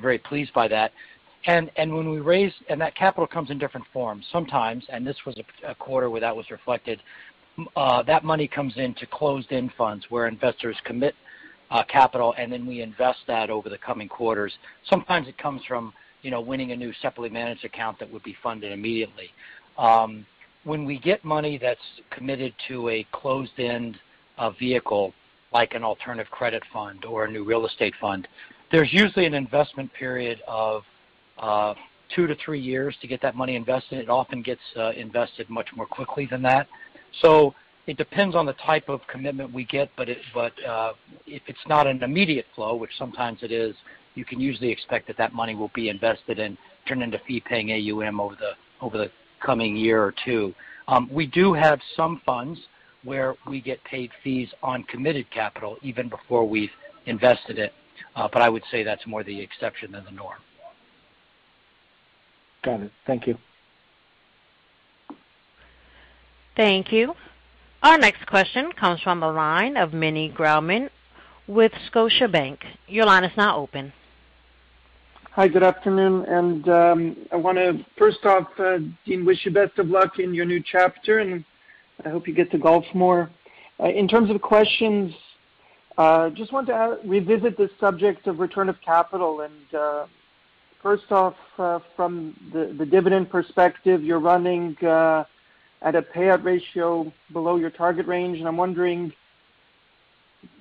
[0.00, 0.92] very pleased by that.
[1.46, 4.24] And and when we raise and that capital comes in different forms.
[4.32, 7.02] Sometimes, and this was a quarter where that was reflected,
[7.76, 11.14] Uh, that money comes into closed-end funds where investors commit
[11.70, 14.52] uh, capital, and then we invest that over the coming quarters.
[14.88, 18.36] Sometimes it comes from you know winning a new separately managed account that would be
[18.42, 19.30] funded immediately.
[19.78, 20.26] Um,
[20.64, 23.98] when we get money that's committed to a closed-end
[24.38, 25.12] uh, vehicle,
[25.52, 28.26] like an alternative credit fund or a new real estate fund,
[28.72, 30.82] there's usually an investment period of
[32.14, 33.98] two to three years to get that money invested.
[33.98, 34.60] It often gets
[34.96, 36.66] invested much more quickly than that.
[37.22, 37.54] So
[37.86, 40.18] it depends on the type of commitment we get, but if
[41.26, 43.74] it's not an immediate flow, which sometimes it is,
[44.14, 48.20] you can usually expect that that money will be invested and turn into fee-paying AUM
[48.20, 48.36] over
[48.96, 49.10] the
[49.44, 50.54] coming year or two.
[51.10, 52.60] We do have some funds
[53.02, 56.70] where we get paid fees on committed capital even before we've
[57.06, 57.72] invested it.
[58.16, 60.38] Uh but I would say that's more the exception than the norm.
[62.62, 62.92] Got it.
[63.06, 63.36] Thank you.
[66.56, 67.14] Thank you.
[67.82, 70.88] Our next question comes from the line of Meny Grauman
[71.48, 72.58] with Scotiabank.
[72.86, 73.92] Your line is now open.
[75.32, 76.24] Hi, good afternoon.
[76.26, 80.32] And um I want to first off, uh, Dean, wish you best of luck in
[80.32, 81.44] your new chapter, and
[82.04, 83.30] I hope you get to golf more.
[83.80, 85.12] Uh, in terms of questions,
[85.98, 89.44] uh, just want to revisit the subject of return of capital.
[90.80, 91.34] First off,
[91.96, 94.76] from the dividend perspective, you're running
[95.82, 99.12] at a payout ratio below your target range, and I'm wondering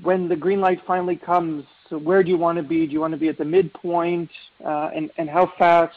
[0.02, 2.88] when the green light finally comes, where do you want to be?
[2.88, 4.30] Do you want to be at the midpoint?
[4.63, 5.95] Uh, and how fast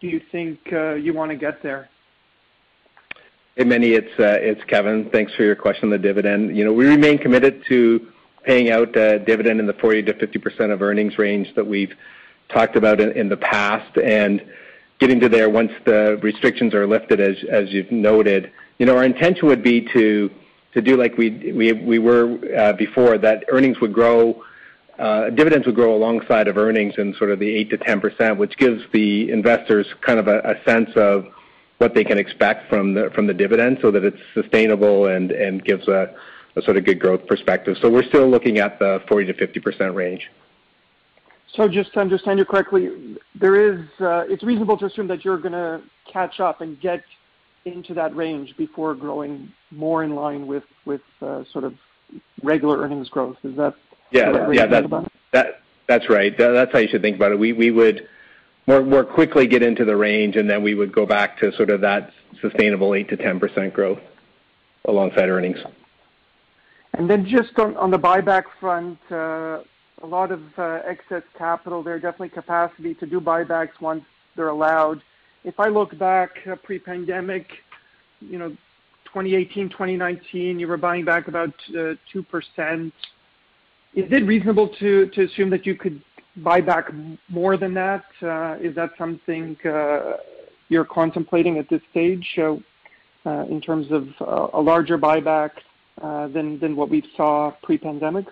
[0.00, 1.88] do you think uh, you want to get there?
[3.56, 5.10] Hey, Meny, uh, it's Kevin.
[5.10, 6.56] Thanks for your question on the dividend.
[6.56, 8.08] You know we remain committed to
[8.44, 11.92] paying out a dividend in the 40%-50% of earnings range that we've
[12.48, 13.98] talked about in the past,
[14.98, 18.50] getting to there once the restrictions are lifted, as you've noted.
[18.78, 20.30] You know, our intention would be to
[20.74, 24.42] to do like we we we were uh, before, that earnings would grow,
[24.98, 29.30] uh, dividends would grow alongside of earnings in sort of the 8%-10%, which gives the
[29.30, 31.26] investors kind of a sense of
[31.78, 35.64] what they can expect from the from the dividend so that it's sustainable and and
[35.64, 36.14] gives a
[36.64, 37.76] sort of good growth perspective.
[37.80, 40.28] So we're still looking at the 40%-50% range.
[41.54, 45.38] So just to understand you correctly, there is uh, it's reasonable to assume that you're
[45.38, 45.80] going to
[46.10, 47.02] catch up and get
[47.64, 51.74] into that range before growing more in line with with uh, sort of
[52.42, 53.36] regular earnings growth.
[53.44, 53.74] Is that
[54.32, 55.62] the right way to think about it?
[55.88, 56.36] That's right.
[56.36, 57.38] That's how you should think about it.
[57.38, 58.06] We we would
[58.66, 61.70] more more quickly get into the range, and then we would go back to sort
[61.70, 63.98] of that sustainable 8%-10% growth
[64.84, 65.58] alongside earnings.
[66.94, 69.60] And then just on the buyback front, uh,
[70.02, 74.04] a lot of uh, excess capital there, definitely capacity to do buybacks once
[74.36, 75.02] they're allowed.
[75.44, 77.46] If I look back uh, pre-pandemic,
[78.20, 78.50] you know,
[79.04, 82.92] 2018, 2019, you were buying back about uh, 2%.
[83.94, 86.02] Is it reasonable to assume that you could
[86.36, 86.90] buy back
[87.28, 88.04] more than that?
[88.60, 89.56] Is that something
[90.68, 94.08] you're contemplating at this stage in terms of
[94.52, 95.52] a larger buyback
[96.00, 98.26] than than what we saw pre-pandemic?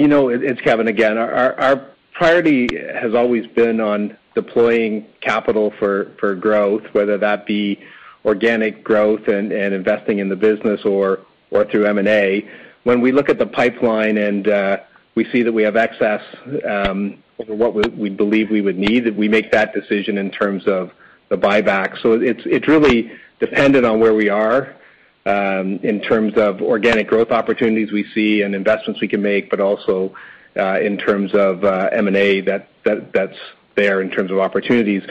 [0.00, 1.18] You know, it's Kevin again.
[1.18, 7.78] Our priority has always been on deploying capital for for growth, whether that be
[8.24, 12.48] organic growth and investing in the business or or through M&A.
[12.84, 14.78] When we look at the pipeline and uh,
[15.16, 16.22] we see that we have excess
[16.66, 20.92] um, over what we believe we would need, we make that decision in terms of
[21.28, 22.00] the buyback.
[22.00, 24.79] So It's, it's really dependent on where we are
[25.26, 29.60] Um, in terms of organic growth opportunities we see and investments we can make, but
[29.60, 30.14] also
[30.56, 33.36] uh, in terms of uh, M&A that that that's
[33.76, 35.02] there in terms of opportunities.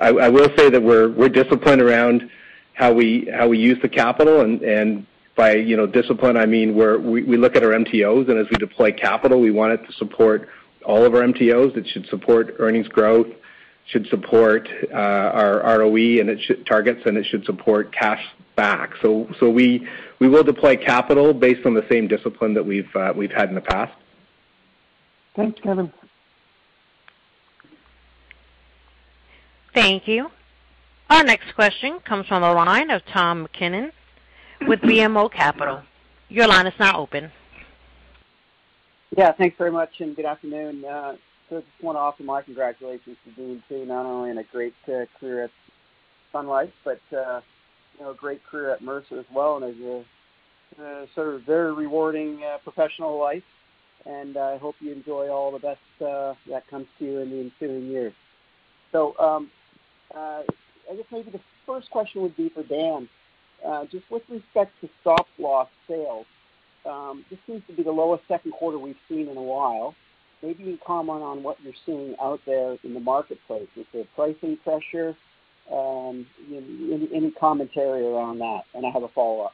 [0.00, 2.30] I will say that we're we're disciplined around
[2.74, 7.22] how we how we use the capital, and by you know discipline, I mean we
[7.22, 10.48] we look at our MTOs, and as we deploy capital, we want it to support
[10.84, 11.76] all of our MTOs.
[11.76, 13.28] It should support earnings growth,
[13.86, 18.24] should support uh, our ROE targets, and it should support cash
[18.56, 18.92] back.
[19.02, 19.86] So, so we
[20.18, 23.60] we will deploy capital based on the same discipline that uh, we've had in the
[23.60, 23.92] past.
[25.36, 25.92] Thanks, Kevin.
[29.74, 30.28] Thank you.
[31.10, 33.92] Our next question comes from the line of Tom MacKinnon
[34.68, 35.82] with BMO Capital.
[36.28, 37.30] Your line is now open.
[39.16, 40.84] Yeah, thanks very much, and good afternoon.
[40.84, 41.14] Uh,
[41.50, 44.74] I just want to offer my congratulations to Dean, too, not only on a great
[44.88, 45.50] uh, career at
[46.32, 47.00] Sun Life, but
[48.00, 50.04] a great career at Mercer as well, and a
[50.82, 53.42] uh, sort of very rewarding uh, professional life.
[54.06, 57.40] And I hope you enjoy all the best uh, that comes to you in the
[57.40, 58.12] ensuing years.
[58.92, 59.50] So um,
[60.14, 60.44] I
[60.94, 63.08] guess maybe the first question would be for Dan.
[63.90, 66.26] Just with respect to stop-loss sales,
[66.84, 69.94] um, this seems to be the lowest second quarter we've seen in a while.
[70.42, 73.68] Maybe you can comment on what you're seeing out there in the marketplace.
[73.76, 75.16] Is there pricing pressure?
[75.70, 78.62] Any any commentary around that?
[78.74, 79.52] And I have a follow-up.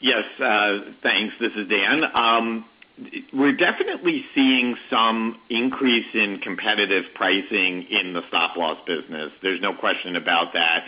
[0.00, 0.24] Yes.
[0.40, 1.34] uh, Thanks.
[1.40, 2.04] This is Dan.
[2.14, 2.64] Um,
[3.32, 9.30] We're definitely seeing some increase in competitive pricing in the stop-loss business.
[9.42, 10.84] There's no question about that.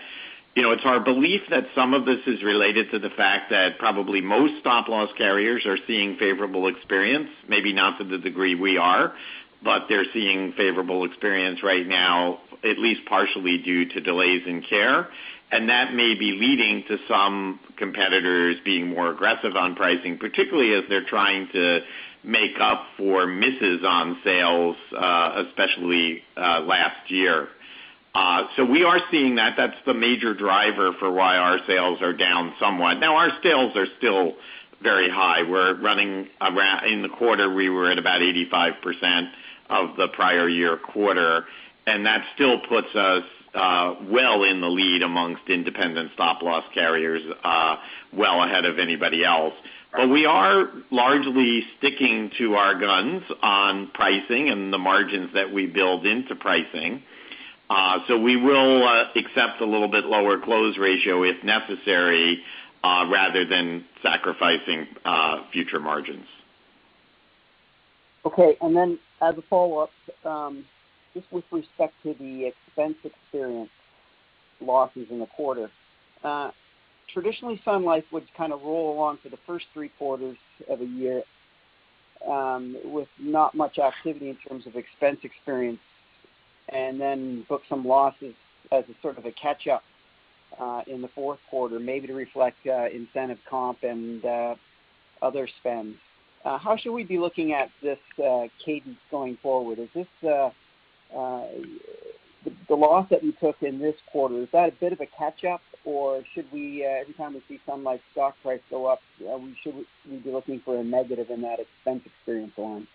[0.57, 3.79] You know, it's our belief that some of this is related to the fact that
[3.79, 9.13] probably most stop-loss carriers are seeing favorable experience, maybe not to the degree we are,
[9.63, 15.09] but they're seeing favorable experience right now, at least partially due to delays in care.
[15.53, 20.85] And that may be leading to some competitors being more aggressive on pricing, particularly as
[20.89, 21.81] they're trying to
[22.23, 27.49] make up for misses on sales, especially last year.
[28.15, 29.55] Uh, so we are seeing that.
[29.57, 32.95] That's the major driver for why our sales are down somewhat.
[32.99, 34.35] Now, our sales are still
[34.83, 35.43] very high.
[35.49, 39.31] We're running around in the quarter, we were at about 85%
[39.71, 41.45] of the prior year quarter,
[41.87, 43.23] and that still puts us
[43.55, 47.77] uh, well in the lead amongst independent stop-loss carriers, uh,
[48.13, 49.55] well ahead of anybody else.
[49.93, 55.67] But we are largely sticking to our guns on pricing and the margins that we
[55.67, 57.03] build into pricing.
[57.69, 62.43] Uh so we will uh, accept a little bit lower close ratio if necessary,
[62.85, 64.87] rather than sacrificing
[65.53, 66.27] future margins.
[68.25, 68.57] Okay.
[69.21, 69.91] Uh, as a follow-up,
[70.25, 70.65] um,
[71.15, 73.71] just with respect to the expense experience
[74.61, 75.71] losses in the quarter.
[76.23, 76.51] Uh,
[77.13, 80.37] traditionally, Sun Life would kind of roll along for the first three quarters
[80.69, 81.23] of a year
[82.29, 85.81] um, with not much activity in terms of expense experience,
[86.69, 88.35] and then book some losses
[88.71, 89.83] as a sort of a catch-up
[90.61, 94.25] uh, in the fourth quarter, maybe to reflect incentive comp and
[95.23, 95.97] other spends.
[96.45, 99.79] Uh, how should we be looking at this uh, cadence going forward?
[99.79, 100.51] Is this uh,
[102.69, 105.61] the loss that we took in this quarter, is that a bit of a catch-up,
[105.85, 109.75] or should we, every time we see Sun Life stock price go up, we should
[110.09, 112.87] we be looking for a negative in that expense experience line?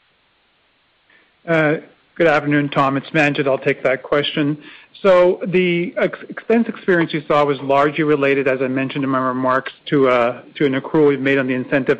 [2.15, 2.95] Good afternoon, Tom.
[2.95, 3.45] It's Manjit.
[3.45, 4.63] I'll take that question.
[5.01, 9.73] So The expense experience you saw was largely related, as I mentioned in my remarks,
[9.87, 11.99] to an accrual we've made on the incentive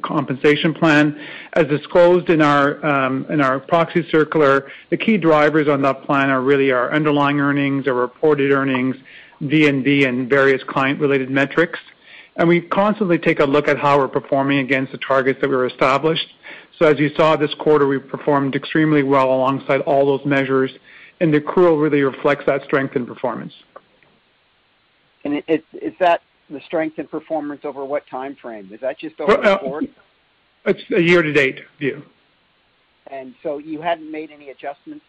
[0.00, 1.18] compensation plan.
[1.54, 6.30] As disclosed in our um, in our proxy circular, the key drivers on that plan
[6.30, 8.94] are really our underlying earnings, our reported earnings,
[9.42, 11.80] VNB, and various client-related metrics.
[12.36, 15.56] And We constantly take a look at how we're performing against the targets that we
[15.56, 16.28] were established.
[16.78, 20.70] So as you saw this quarter, we performed extremely well alongside all those measures,
[21.20, 23.52] and the accrual really reflects that strength in performance.
[25.24, 28.70] And is that the strength in performance over what time frame?
[28.72, 29.88] Is that just over the quarter?
[30.66, 32.02] Uh, it's a year-to-date view.
[33.08, 35.04] And so you hadn't made any adjustments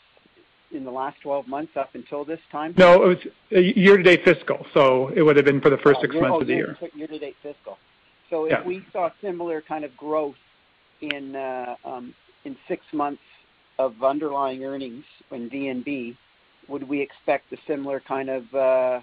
[0.71, 2.73] in the last 12 months up until this time?
[2.77, 3.07] No, it
[3.51, 6.43] was year-to-date fiscal, so it would've been for the first oh, six months of oh,
[6.45, 6.77] the year.
[6.95, 7.77] Year-to-date fiscal.
[8.31, 8.59] Yeah.
[8.59, 10.35] If we saw similar kind of growth
[11.01, 12.13] Uh, um,
[12.45, 13.21] in six months
[13.77, 16.17] of underlying earnings in VNB,
[16.67, 19.01] would we expect a similar kind of uh,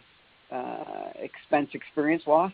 [0.51, 2.53] uh, expense experience loss?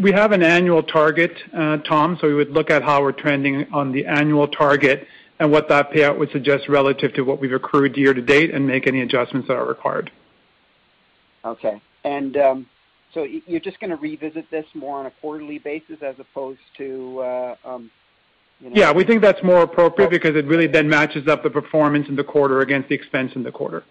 [0.00, 3.92] We have an annual target, Tom, so we would look at how we're trending on
[3.92, 5.06] the annual target
[5.38, 8.66] and what that payout would suggest relative to what we've accrued year to date and
[8.66, 10.10] make any adjustments that are required.
[11.44, 11.82] Okay.
[12.04, 12.66] Um,
[13.14, 17.20] So you're just going to revisit this more on a quarterly basis as opposed to.
[17.20, 17.90] Uh, um,
[18.60, 20.10] yeah, we think that's more appropriate oh.
[20.10, 23.44] because it really then matches up the performance in the quarter against the expense in
[23.44, 23.84] the quarter.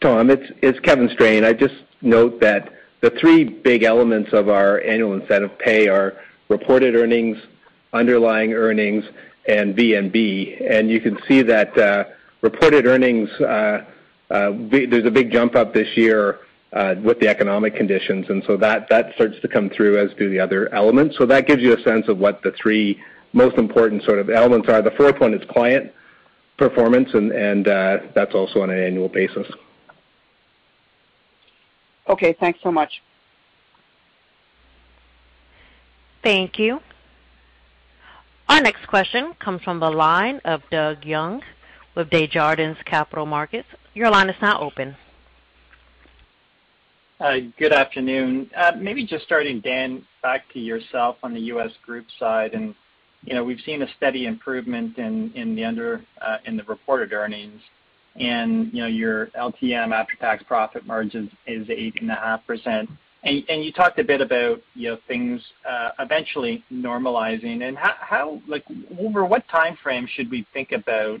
[0.00, 1.44] Tom, it's Kevin Strain.
[1.44, 6.14] I'd just note that the three big elements of our annual incentive pay are
[6.48, 7.36] reported earnings,
[7.92, 9.04] underlying earnings,
[9.48, 10.70] and VNB.
[10.70, 12.04] And you can see that uh,
[12.40, 13.84] reported earnings, uh,
[14.28, 16.40] there's a big jump up this year
[17.02, 20.40] with the economic conditions, and so that that starts to come through, as do the
[20.40, 21.16] other elements.
[21.18, 23.00] So That gives you a sense of what the three
[23.32, 24.82] most important sort of elements are.
[24.82, 25.92] The fourth one is client
[26.58, 29.46] performance, and uh that's also on an annual basis.
[32.08, 33.02] Okay, thanks so much.
[36.22, 36.80] Thank you.
[38.48, 41.42] Our next question comes from the line of Doug Young
[41.94, 43.68] with Desjardins Capital Markets.
[43.94, 44.96] Your line is now open.
[47.18, 48.50] Uh, good afternoon.
[48.54, 51.70] Uh, maybe just starting, Dan, back to yourself on the U.S.
[51.84, 52.52] Group side.
[52.52, 52.74] And
[53.24, 57.60] you know, we've seen a steady improvement in the under uh in the reported earnings.
[58.16, 62.88] And you know your LTM after-tax profit margin is 8.5%.
[63.24, 67.66] And you talked a bit about you know, things uh, eventually normalizing.
[67.66, 68.64] And how like
[69.00, 71.20] over what timeframe should we think about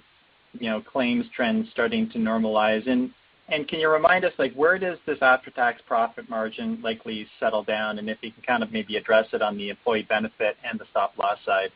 [0.52, 2.86] you know, claims trends starting to normalize?
[3.48, 7.98] And can you remind us, like, where does this after-tax profit margin likely settle down?
[7.98, 10.84] And if you can kind of maybe address it on the employee benefit and the
[10.90, 11.70] stop-loss side.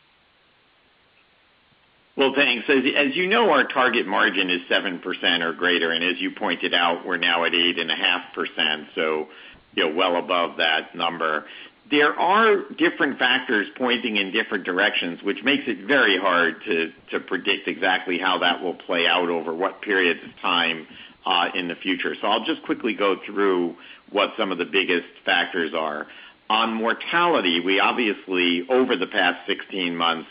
[2.17, 2.65] Well, thanks.
[2.69, 5.01] As you know, our target margin is 7%
[5.41, 9.27] or greater, and as you pointed out, we're now at 8.5%, so
[9.73, 11.45] you know, well above that number.
[11.89, 17.19] There are different factors pointing in different directions, which makes it very hard to to
[17.21, 20.87] predict exactly how that will play out over what periods of time
[21.23, 22.15] Uh, in the future.
[22.19, 23.75] So I'll just quickly go through
[24.09, 26.07] what some of the biggest factors are.
[26.49, 30.27] On mortality, we obviously, over the past 16 months,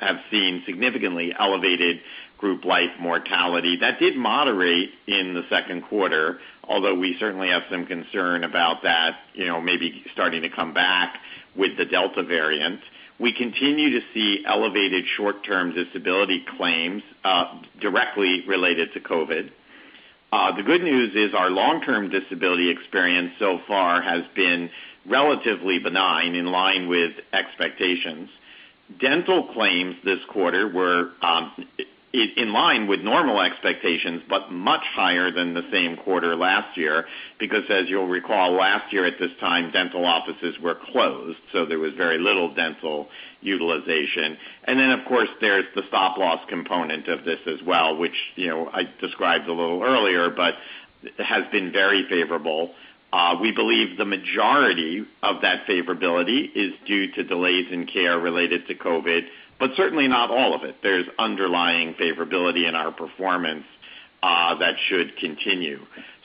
[0.00, 2.00] have seen significantly elevated
[2.38, 3.76] group life mortality.
[3.80, 9.12] That did moderate in the second quarter, although we certainly have some concern about that
[9.34, 11.18] you know, maybe starting to come back
[11.56, 12.80] with the Delta variant.
[13.20, 19.50] We continue to see elevated short-term disability claims uh, directly related to COVID.
[20.32, 24.70] Uh, the good news is our long-term disability experience so far has been
[25.06, 28.30] relatively benign, in line with expectations.
[28.98, 31.52] Dental claims this quarter were um,
[32.12, 37.06] in line with normal expectations, but much higher than the same quarter last year,
[37.38, 41.78] because as you'll recall, last year at this time, dental offices were closed, so there
[41.78, 43.08] was very little dental
[43.40, 44.36] utilization.
[44.64, 48.68] And then, of course, there's the stop-loss component of this as well, which you know,
[48.70, 50.54] I described a little earlier, but
[51.18, 52.72] has been very favorable.
[53.12, 58.66] Uh, we believe the majority of that favorability is due to delays in care related
[58.68, 59.22] to COVID,
[59.62, 60.74] but certainly not all of it.
[60.82, 63.62] There's underlying favorability in our performance
[64.20, 65.78] uh, that should continue.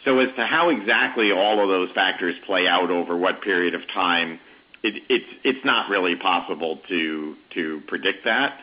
[0.06, 3.82] So as to how exactly all of those factors play out over what period of
[3.94, 4.40] time,
[4.82, 8.58] it it's it's not really possible to to predict that.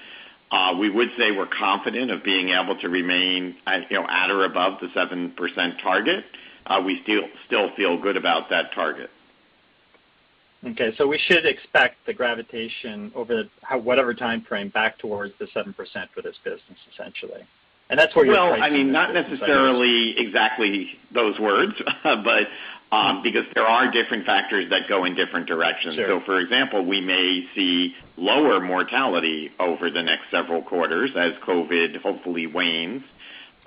[0.51, 4.29] Uh, we would say we're confident of being able to remain at you know, at
[4.29, 6.25] or above the 7% target.
[6.67, 9.11] Uh, we still still feel good about that target.
[10.67, 13.45] Okay, so we should expect the gravitation over
[13.83, 15.75] whatever timeframe back towards the 7%
[16.15, 17.43] for this business, essentially.
[17.91, 22.49] And that's where well, you're Well, I mean, not necessarily exactly those words, but
[23.23, 25.97] because there are different factors that go in different directions.
[25.97, 26.21] Sure.
[26.25, 32.47] For example, we may see lower mortality over the next several quarters as COVID hopefully
[32.47, 33.03] wanes.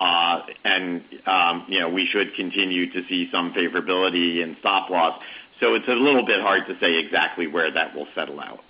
[0.00, 5.20] Uh, and, um, you know, we should continue to see some favorability in stop-loss.
[5.60, 8.60] So it's a little bit hard to say exactly where that will settle out.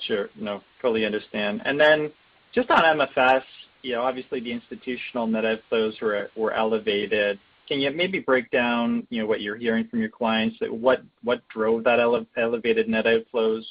[0.00, 0.28] Sure.
[0.36, 1.62] No, fully understand.
[1.64, 2.12] And then
[2.52, 3.42] just on MFS,
[3.82, 7.38] you know, obviously the institutional net outflows were elevated.
[7.68, 10.56] Can you maybe break down you know what you're hearing from your clients?
[10.60, 13.62] What what drove that elevated net outflows?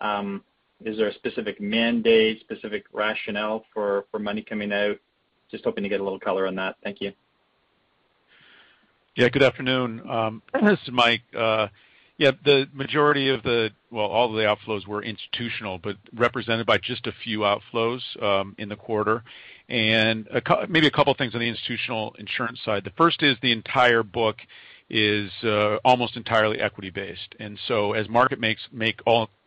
[0.00, 0.42] Um,
[0.84, 4.96] is there a specific mandate, specific rationale for money coming out?
[5.50, 6.76] Just hoping to get a little color on that.
[6.82, 7.12] Thank you.
[9.16, 10.08] Yeah, good afternoon.
[10.08, 11.22] Um, this is Mike.
[11.36, 11.68] Uh,
[12.16, 16.78] yeah, the majority of the, well, all of the outflows were institutional, but represented by
[16.78, 19.24] just a few outflows um, in the quarter.
[19.68, 20.28] And
[20.68, 22.84] maybe a couple things on the institutional insurance side.
[22.84, 24.36] The first is the entire book
[24.88, 27.36] is uh, almost entirely equity-based.
[27.38, 28.38] And so as market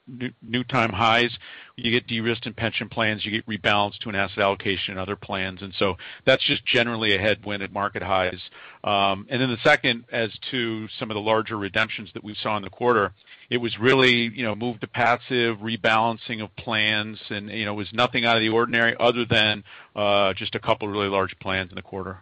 [0.08, 1.32] new time highs.
[1.76, 5.16] You get de-risked in pension plans, you get rebalanced to an asset allocation in other
[5.16, 5.62] plans.
[5.62, 5.96] And so
[6.26, 8.40] that's just generally a headwind at market highs.
[8.84, 12.58] Um, and then the second, as to some of the larger redemptions that we saw
[12.58, 13.14] in the quarter,
[13.50, 17.78] it was really you know, move to passive rebalancing of plans, and you know, it
[17.78, 19.64] was nothing out of the ordinary other than
[19.96, 22.20] uh, just a couple really large plans in the quarter.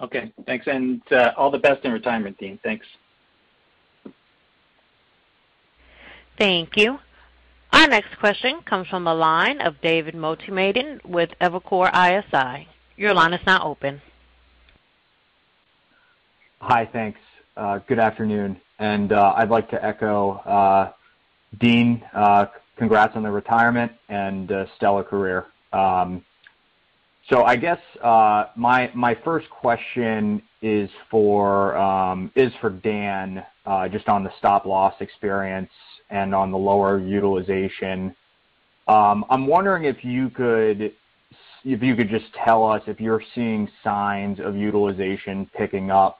[0.00, 0.66] Okay, thanks.
[0.66, 2.58] And uh, all the best in retirement, Dean.
[2.64, 2.86] Thanks.
[6.42, 6.98] Thank you.
[7.72, 12.66] Our next question comes from the line of David Motemaden with Evercore ISI.
[12.96, 14.02] Your line is now open.
[16.60, 17.20] Hi, thanks.
[17.56, 18.60] Uh, good afternoon.
[18.80, 20.90] And uh I'd like to echo uh,
[21.60, 25.46] Dean, uh, congrats on the retirement and stellar career.
[25.72, 26.24] Um
[27.30, 33.44] so I guess my first question is for um, Dan,
[33.92, 35.70] just on the stop-loss experience
[36.10, 38.14] and on the lower utilization.
[38.88, 40.92] Um, I'm wondering if you could
[41.64, 46.18] if you could just tell us if you're seeing signs of utilization picking up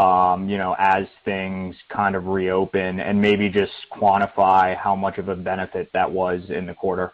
[0.00, 5.28] um, you know, as things kind of reopen, and maybe just quantify how much of
[5.28, 7.12] a benefit that was in the quarter.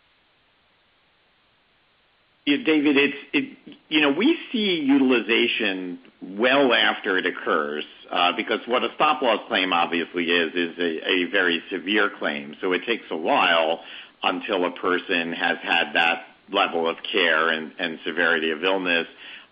[2.47, 8.85] David, it's it you know, we see utilization well after it occurs, uh, because what
[8.85, 12.55] a stop-loss claim obviously is is a a very severe claim.
[12.61, 13.81] So it takes a while
[14.23, 19.09] until a person has had that level of care and severity of illness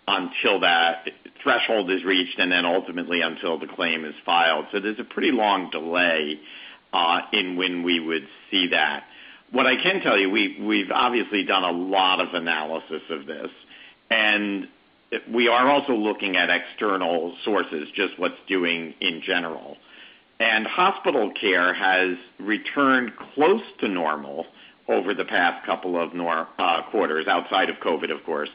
[0.07, 1.09] until that
[1.43, 4.67] threshold is reached, and then ultimately until the claim is filed.
[4.71, 6.39] So there's a pretty long delay
[6.93, 9.03] uh in when we would see that.
[9.55, 13.51] What I can tell you, we've obviously done a lot of analysis of this,
[14.11, 14.67] and
[15.33, 19.77] we are also looking at external sources, just what's doing in general.
[20.41, 24.47] And hospital care has returned close to normal
[24.89, 26.11] over the past couple of
[26.91, 28.51] quarters, outside of COVID, of course,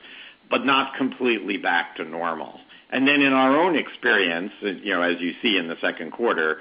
[0.50, 2.60] but not completely back to normal.
[2.90, 6.12] And then in our own experience, uh you know, as you see in the second
[6.12, 6.58] quarter,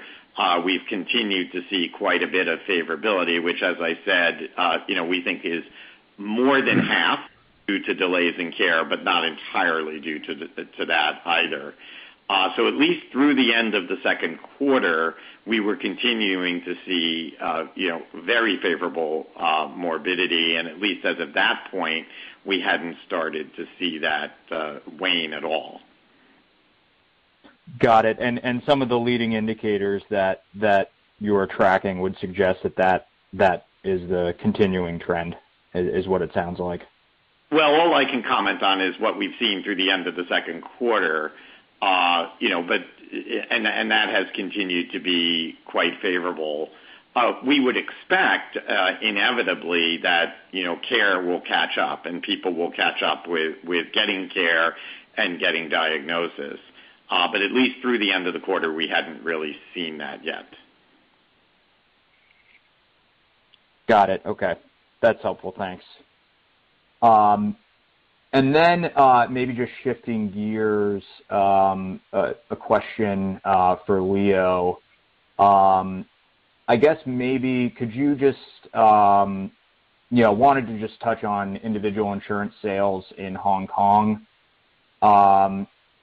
[0.65, 4.95] we've continued to see quite a bit of favorability, which as I said, uh you
[4.95, 5.63] know, we think is
[6.17, 7.19] more than half
[7.67, 11.73] due to delays in care, but not entirely due to that either.
[12.29, 15.15] Uh so at least through the end of the second quarter,
[15.45, 21.05] we were continuing to see uh you know very favorable uh morbidity, and at least
[21.05, 22.07] as of that point,
[22.45, 25.81] we hadn't started to see that uh wane at all.
[27.77, 28.17] Got it.
[28.19, 30.43] And some of the leading indicators that
[31.19, 35.35] you are tracking would suggest that that is the continuing trend,
[35.73, 36.81] is what it sounds like.
[37.51, 40.25] Well, all I can comment on is what we've seen through the end of the
[40.29, 41.31] second quarter.
[41.81, 42.81] Uh, you know, but
[43.49, 46.69] and that has continued to be quite favorable.
[47.15, 50.35] Uh, we would expect, uh, inevitably, that
[50.87, 54.75] care will catch up, and people will catch up with getting care
[55.17, 56.59] and getting diagnosis.
[57.09, 60.45] But at least through the end of the quarter, we hadn't really seen that yet.
[63.87, 64.21] Got it.
[64.25, 64.55] Okay.
[65.01, 65.53] That's helpful.
[65.57, 65.83] Thanks.
[67.01, 67.55] Um,
[68.33, 74.79] and then uh, maybe just shifting gears, um, a question uh, for Leo.
[75.39, 76.05] Um,
[76.67, 79.51] I guess maybe could you just um
[80.11, 84.25] you know wanted to just touch on individual insurance sales in Hong Kong.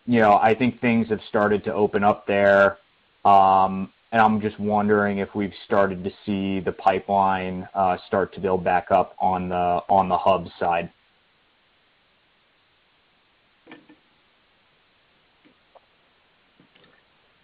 [0.09, 2.79] I think things have started to open up there.
[3.25, 8.41] Um, and I'm just wondering if we've started to see the pipeline uh, start to
[8.41, 10.91] build back up on the on the Hub side.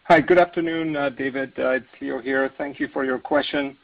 [0.04, 1.52] Hi, good afternoon, uh, David.
[1.58, 2.50] Uh, it's Leo here.
[2.58, 3.76] Thank you for your question.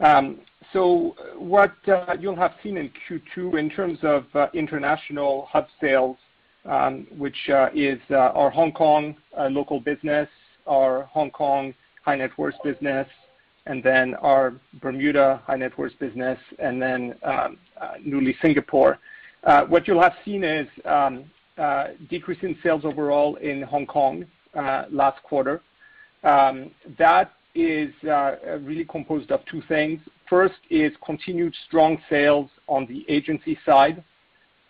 [0.00, 0.40] Um,
[0.72, 1.72] so what
[2.20, 6.16] you'll have seen in Q2 in terms of international Hub sales,
[6.64, 10.28] Um, which uh, is uh, our Hong Kong uh, local business,
[10.66, 13.06] our Hong Kong high net worth business,
[13.66, 17.58] and then our Bermuda high net worth business, and then um,
[18.04, 18.98] newly Singapore.
[19.68, 21.24] What you'll have seen is um,
[22.10, 24.26] decrease in sales overall in Hong Kong
[24.90, 25.62] last quarter.
[26.22, 30.00] That is really composed of two things.
[30.28, 34.02] First is continued strong sales on the agency side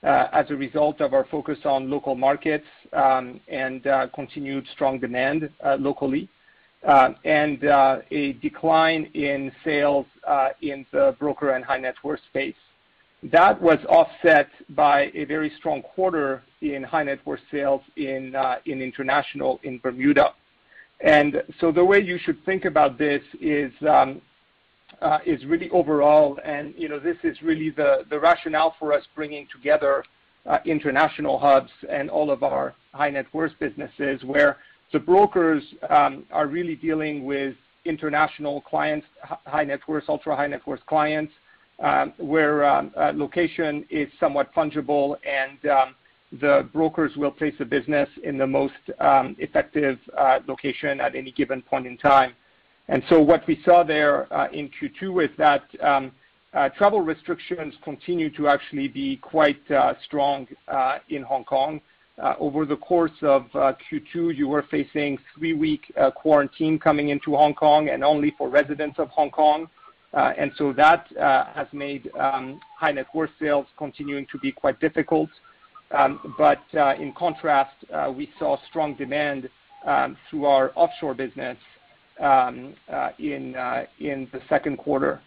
[0.05, 5.01] Uh, as a result of our focus on local markets um, and uh, continued strong
[5.01, 6.29] demand uh, locally,
[7.25, 10.07] and a decline in sales
[10.63, 12.55] in the broker and high net worth space.
[13.25, 18.37] That was offset by a very strong quarter in high net worth sales in
[18.67, 20.33] in international in Bermuda.
[21.01, 24.23] And so the way you should think about this is um,
[25.01, 26.75] Uh, is really overall, and
[27.05, 30.03] this is really the rationale for us bringing together
[30.47, 34.57] uh, international hubs and all of our high net worth businesses, where
[34.93, 39.07] the brokers um, are really dealing with international clients,
[39.47, 41.33] high net worth, ultra-high net worth clients,
[41.79, 45.59] um, where um, uh, location is somewhat fungible and
[46.41, 48.75] the brokers will place the business in the most
[49.39, 49.99] effective
[50.49, 52.35] location at any given point in time.
[52.89, 56.11] And so what we saw there uh, in Q2 is that um,
[56.55, 60.47] uh, travel restrictions continue to actually be quite uh, strong
[61.09, 61.81] in Hong Kong.
[62.41, 68.03] Over the course of Q2, you were facing three-week quarantine coming into Hong Kong and
[68.03, 69.69] only for residents of Hong Kong.
[70.15, 71.07] Uh and so that
[71.55, 75.29] has made um, high net worth sales continuing to be quite difficult.
[75.93, 76.63] Um, but
[76.99, 77.77] in contrast,
[78.17, 79.49] we saw strong demand
[80.29, 81.59] through our offshore business
[82.21, 85.21] Um, uh, in uh in the second quarter.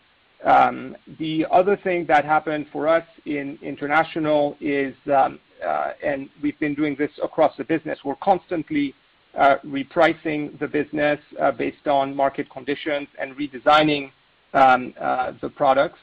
[0.43, 6.59] Um, the other thing that happened for us in international is, um, uh, and we've
[6.59, 8.93] been doing this across the business, we're constantly
[9.37, 11.19] uh, repricing the business
[11.57, 14.11] based on market conditions and redesigning
[14.51, 15.99] the products.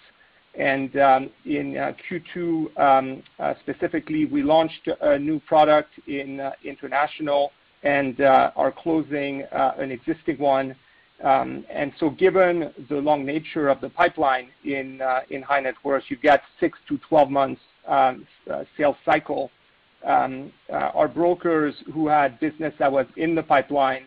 [0.55, 1.75] And um in
[2.09, 3.23] Q2,
[3.61, 7.53] specifically, we launched a new product in international
[7.83, 10.75] and uh, are closing uh, an existing one.
[11.23, 16.05] Um and so given the long nature of the pipeline in uh, high net worth,
[16.11, 18.27] you get six to twelve months um,
[18.77, 19.51] sales cycle.
[20.05, 24.05] Um, our brokers who had business that was in the pipeline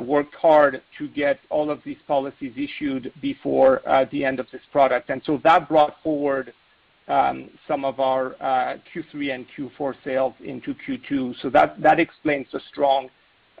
[0.00, 5.10] worked hard to get all of these policies issued before the end of this product.
[5.10, 6.52] And so that brought forward
[7.08, 11.50] Um, some of our uh, Q3 and Q4 sales into Q2.
[11.52, 13.08] That that explains the strong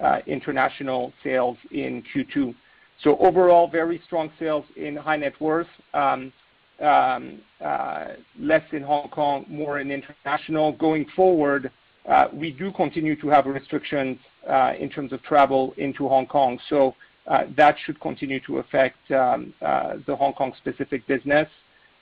[0.02, 2.54] uh, international sales in Q2.
[3.06, 5.68] Overall, very strong sales in high net worth.
[5.94, 6.30] Um,
[6.80, 10.72] um, uh, less in Hong Kong, more in international.
[10.72, 11.70] Going forward,
[12.34, 14.18] we do continue to have restrictions
[14.78, 16.58] in terms of travel into Hong Kong.
[16.68, 16.94] So
[17.26, 21.48] uh that should continue to affect the Hong Kong specific business.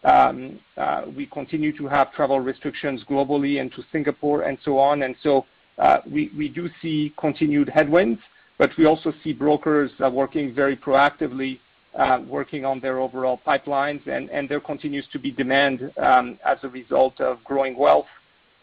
[0.06, 5.02] Um, uh, we continue to have travel restrictions globally into Singapore and so on.
[5.02, 5.44] And so
[5.78, 8.20] uh we do see continued headwinds,
[8.56, 11.58] but we also see brokers uh, working very proactively,
[11.98, 16.68] uh, working on their overall pipelines, and there continues to be demand um, as a
[16.68, 18.06] result of growing wealth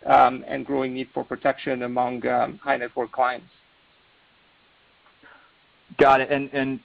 [0.05, 2.21] um, and growing need for protection among
[2.65, 3.51] high net worth clients.
[5.97, 6.29] Got it.
[6.31, 6.79] And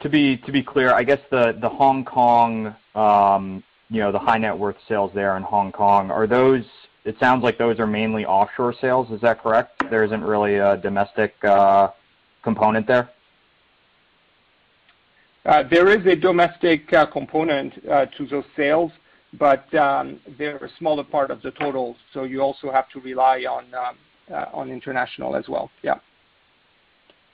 [0.00, 5.36] to be clear, I guess the Hong Kong, Um, the high net worth sales there
[5.36, 6.64] in Hong Kong, Are those?
[7.04, 9.10] it sounds like those are mainly offshore sales.
[9.12, 9.84] Is that correct?
[9.90, 11.90] There isn't really a domestic uh,
[12.42, 13.10] component there?
[15.44, 18.90] Uh, there is a domestic uh, component to those sales,
[19.34, 23.44] but um, they're a smaller part of the total, so you also have to rely
[23.44, 25.70] on um, international as well.
[25.82, 26.00] Yeah.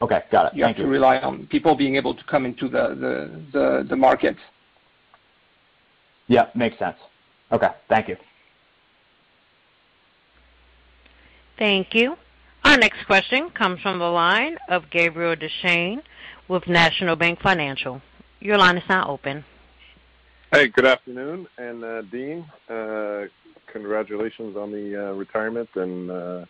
[0.02, 0.24] Okay.
[0.30, 0.48] Got it.
[0.48, 0.58] Thank you.
[0.58, 4.36] You have to rely on people being able to come into the market.
[6.29, 6.97] Yeah, makes sense.
[7.51, 7.68] Okay.
[7.89, 8.16] Thank you.
[11.59, 12.16] Thank you.
[12.64, 16.01] Our next question comes from the line of Gabriel Dechaine
[16.49, 18.01] with National Bank Financial.
[18.41, 19.45] Your line is now open.
[20.53, 21.47] Hey, good afternoon.
[21.59, 23.23] And uh, Dean, uh,
[23.73, 26.47] congratulations on the uh, retirement and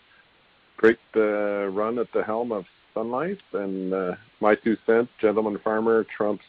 [0.77, 2.65] great run at the helm of
[2.95, 3.39] Sun Life.
[3.53, 6.45] And My two cents, gentleman farmer trumps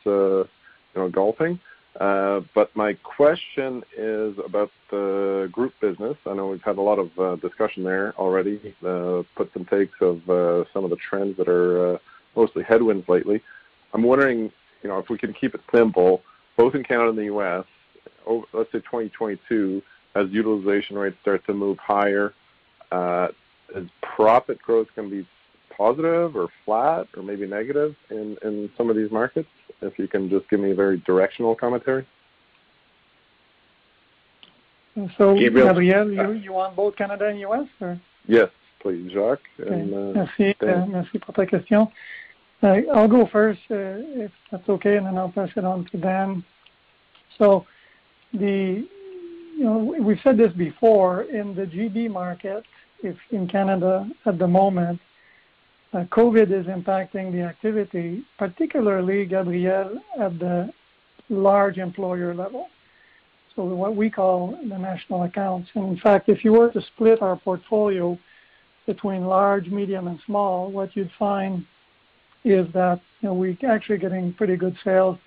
[1.11, 1.59] golfing.
[1.99, 2.41] Uh,
[2.73, 6.17] my question is about the group business.
[6.25, 9.93] I know we've had a lot of uh, discussion there already, the puts and takes
[10.01, 10.21] of
[10.73, 11.99] some of the trends that are
[12.35, 13.41] mostly headwinds lately.
[13.93, 14.51] I'm wondering
[14.83, 16.21] you know, if we can keep it simple,
[16.57, 17.63] both in Canada and the U.S.,
[18.27, 19.81] oh, let's say 2022,
[20.15, 22.33] as utilization rates start to move higher,
[23.75, 25.27] is profit growth going to be
[25.75, 29.49] positive or flat or maybe negative in some of these markets?
[29.81, 32.05] If you can just give me a very directional commentary.
[35.17, 37.99] So, Gabriel, you uh, want both Canada and U.S., or?
[38.27, 38.49] Yes,
[38.79, 39.41] please, Jacques.
[39.59, 40.25] Uh, uh,
[40.85, 41.87] merci pour ta question.
[42.61, 46.45] I'll go first, if that's okay, and then I'll pass it on to Dan.
[47.37, 47.65] So,
[48.33, 52.63] we've said this before, in the GB market,
[53.31, 54.99] in Canada at the moment,
[55.93, 60.73] Uh, COVID is impacting the activity, particularly, Gabriel, at the
[61.29, 62.67] large employer level.
[63.55, 65.69] So what we call the national accounts.
[65.75, 68.17] In fact, if you were to split our portfolio
[68.87, 71.63] between large, medium, and small, what you'd find
[72.43, 75.17] is that we're actually getting pretty good sales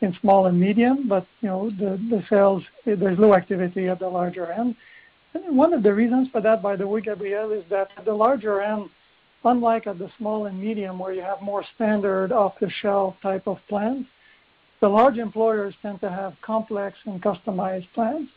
[0.00, 4.50] in small and medium, but you know the sales, there's low activity at the larger
[4.52, 4.74] end.
[5.34, 8.12] And one of the reasons for that, by the way, Gabriel, is that at the
[8.12, 8.90] larger end,
[9.44, 14.06] unlike at the small and medium, where you have more standard off-the-shelf type of plans,
[14.80, 18.28] the large employers tend to have complex and customized plans.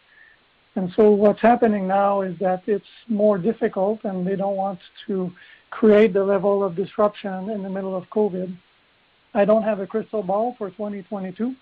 [0.76, 5.32] And so what's happening now is that it's more difficult, and they don't want to
[5.70, 8.56] create the level of disruption in the middle of COVID.
[9.34, 11.56] I don't have a crystal ball for 2022,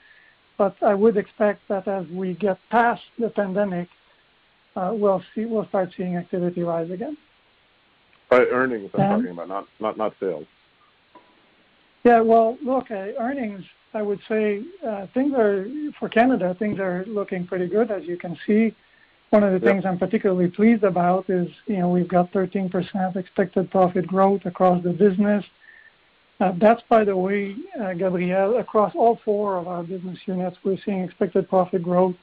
[0.58, 3.88] but I would expect that as we get past the pandemic,
[4.76, 7.18] uh, we'll see we'll start seeing activity rise again.
[8.30, 10.46] By earnings, I'm talking about, not sales.
[12.04, 12.22] Yeah.
[12.22, 13.64] Well, look, uh, earnings,
[13.94, 15.68] I would say, uh things are
[16.00, 18.76] for Canada, things are looking pretty good, as you can see.
[19.32, 23.70] One of the things I'm particularly pleased about is you know we've got 13% expected
[23.70, 25.44] profit growth across the business.
[26.40, 27.54] Uh, that's, by the way,
[27.98, 32.16] Gabriel, across all four of our business units, we're seeing expected profit growth.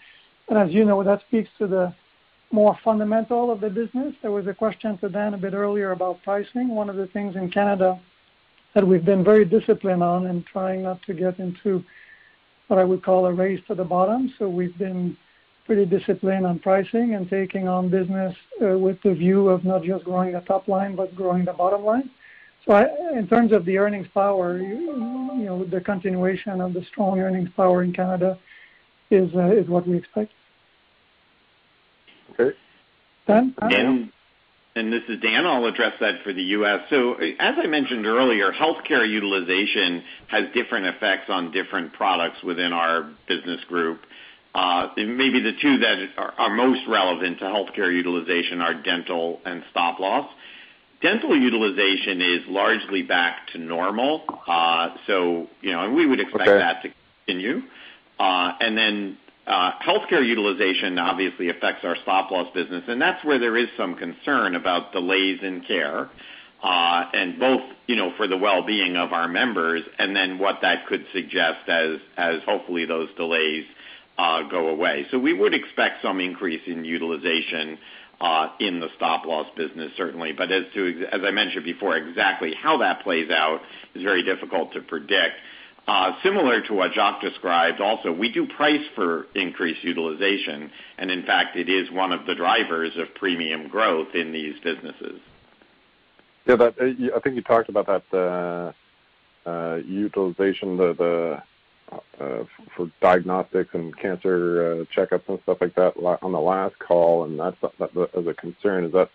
[0.48, 1.94] And as you know, that speaks to the
[2.50, 4.14] more fundamental of the business.
[4.22, 6.68] There was a question to Dan a bit earlier about pricing.
[6.68, 8.00] One of the things in Canada
[8.74, 11.84] that we've been very disciplined on and trying not to get into
[12.68, 14.32] what I would call a race to the bottom.
[14.38, 15.16] So we've been
[15.64, 20.04] pretty disciplined on pricing and taking on business uh, with the view of not just
[20.04, 22.10] growing the top line, but growing the bottom line.
[22.64, 22.76] So
[23.14, 27.82] in terms of the earnings power, you know the continuation of the strong earnings power
[27.82, 28.38] in Canada
[29.10, 30.32] is uh, is what we expect.
[32.38, 32.56] Okay.
[33.70, 34.12] Dan?
[34.74, 35.46] This is Dan.
[35.46, 36.80] I'll address that for the U.S.
[36.90, 43.10] So as I mentioned earlier, healthcare utilization has different effects on different products within our
[43.26, 44.00] business group.
[44.96, 46.08] Maybe the two that
[46.38, 50.28] are most relevant to healthcare utilization are dental and stop-loss.
[51.02, 54.24] Dental utilization is largely back to normal.
[54.46, 56.90] Uh, so, you know, and we would expect that to
[57.26, 57.62] continue.
[59.48, 64.92] Healthcare utilization obviously affects our stop-loss business, and that's where there is some concern about
[64.92, 66.08] delays in care,
[66.62, 70.86] uh and both you know, for the well-being of our members and then what that
[70.88, 73.64] could suggest as as hopefully those delays
[74.18, 75.06] uh go away.
[75.10, 77.78] So we would expect some increase in utilization
[78.20, 80.32] uh in the stop-loss business, certainly.
[80.32, 83.60] But as to as I mentioned before, exactly how that plays out
[83.94, 85.36] is very difficult to predict.
[85.86, 90.68] Uh, similar to what Jacques described also, we do price for increased utilization,
[90.98, 95.20] and in fact, it is one of the drivers of premium growth in these businesses.
[96.44, 98.74] Yeah, uh, I think you talked about that
[99.46, 101.42] uh, utilization for
[103.00, 108.26] diagnostics and cancer checkups and stuff like that on the last call, and that as
[108.26, 108.84] a concern.
[108.84, 109.08] Is that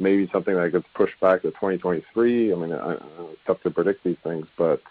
[0.00, 2.52] maybe something that gets pushed back to 2023?
[2.52, 4.82] I mean, It's tough to predict these things, but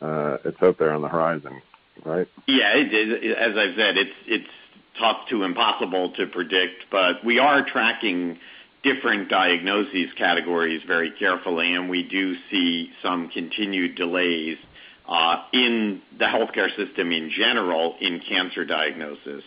[0.00, 1.60] Uh, it's out there on the horizon,
[2.04, 2.26] right?
[2.46, 2.72] Yeah.
[2.74, 4.48] As I've said, it's it's
[4.98, 8.38] tough to impossible to predict, but we are tracking
[8.82, 14.56] different diagnoses categories very carefully, and we do see some continued delays
[15.06, 19.44] uh, in the healthcare system in general in cancer diagnosis.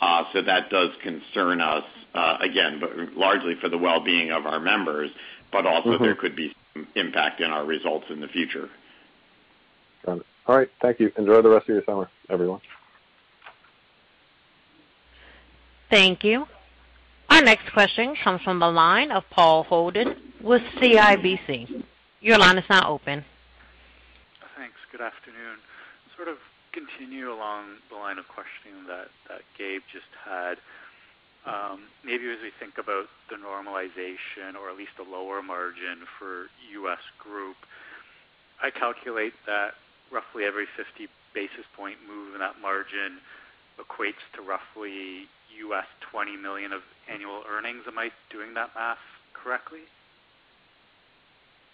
[0.00, 1.82] Uh so that does concern us,
[2.14, 5.10] uh, again, but largely for the well-being of our members,
[5.50, 6.04] but also mm-hmm.
[6.04, 8.68] there could be some impact in our results in the future.
[10.04, 10.26] Got it.
[10.46, 10.68] All right.
[10.80, 11.12] Thank you.
[11.18, 12.60] Enjoy the rest of your summer, everyone.
[15.90, 16.46] Thank you.
[17.30, 21.84] Our next question comes from the line of Paul Holden with CIBC.
[22.20, 23.24] Your line is now open.
[24.56, 24.76] Thanks.
[24.90, 25.58] Good afternoon.
[26.16, 26.36] Sort of
[26.72, 29.08] continue along the line of questioning that
[29.56, 30.58] Gabe just had.
[31.46, 36.46] Um, maybe as we think about the normalization or at least a lower margin for
[36.72, 37.00] U.S.
[37.18, 37.56] Group,
[38.62, 39.72] I calculate that
[40.12, 43.20] roughly every 50 basis point move in that margin
[43.78, 45.28] equates to roughly
[45.68, 47.82] US 20 million of annual earnings.
[47.86, 48.98] Am I doing that math
[49.34, 49.86] correctly?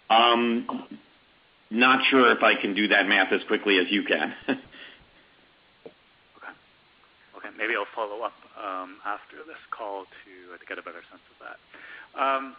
[0.09, 0.67] Um,
[1.71, 4.33] not sure if I can do that math as quickly as you can.
[6.37, 6.53] Okay.
[7.37, 7.49] Okay.
[7.57, 11.37] Maybe I'll follow up um, after this call uh, to get a better sense of
[11.41, 11.57] that.
[12.19, 12.55] Um,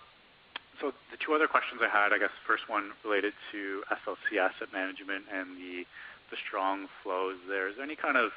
[0.81, 4.73] So the two other questions I had, I guess first one related to SLC Asset
[4.73, 5.87] Management and the
[6.31, 7.69] the strong flows there.
[7.71, 8.35] Is there any kind of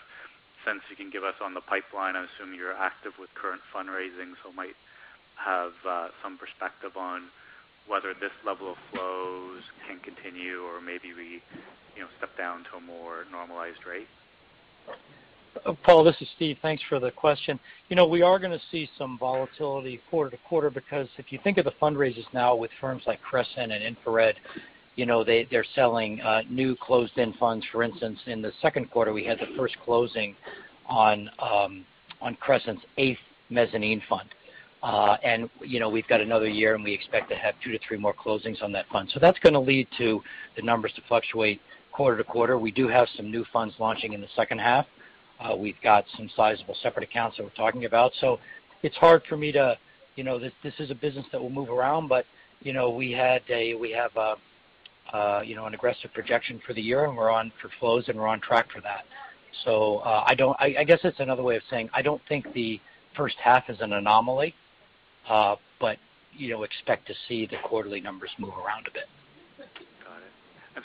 [0.63, 2.15] sense you can give us on the pipeline?
[2.15, 4.77] I assume you're active with current fundraising, so might
[5.35, 7.33] have uh, some perspective on
[7.87, 11.41] whether this level of flows can continue or maybe we
[11.97, 14.07] you know, step down to a more normalized rate.
[15.83, 16.57] Paul, this is Steve.
[16.61, 17.59] Thanks for the question.
[17.89, 21.39] You know, we are going to see some volatility quarter to quarter because if you
[21.43, 24.35] think of the fundraisers now with firms like Crescent and InfraRed,
[24.95, 27.65] you know, they they're selling new closed-end funds.
[27.71, 30.35] For instance, in the second quarter, we had the first closing
[30.87, 31.85] on um
[32.21, 34.29] on Crescent's eighth mezzanine fund.
[34.83, 37.79] Uh and you know, we've got another year, and we expect to have two to
[37.87, 39.09] three more closings on that fund.
[39.13, 40.21] So that's gonna lead to
[40.55, 42.57] the numbers to fluctuate quarter to quarter.
[42.57, 44.85] We do have some new funds launching in the second half.
[45.57, 48.11] We've got some sizable separate accounts that we're talking about.
[48.19, 48.39] So
[48.83, 49.77] it's hard for me to.
[50.15, 52.25] You know, this is a business that will move around, but,
[52.61, 53.41] you know, we have
[54.17, 54.35] uh
[55.13, 58.19] uh you know an aggressive projection for the year, and we're on for flows, and
[58.19, 59.05] we're on track for that.
[59.63, 62.81] So uh I guess it's another way of saying I don't think the
[63.15, 64.53] first half is an anomaly,
[65.25, 65.97] but,
[66.33, 69.07] you know, expect to see the quarterly numbers move around a bit.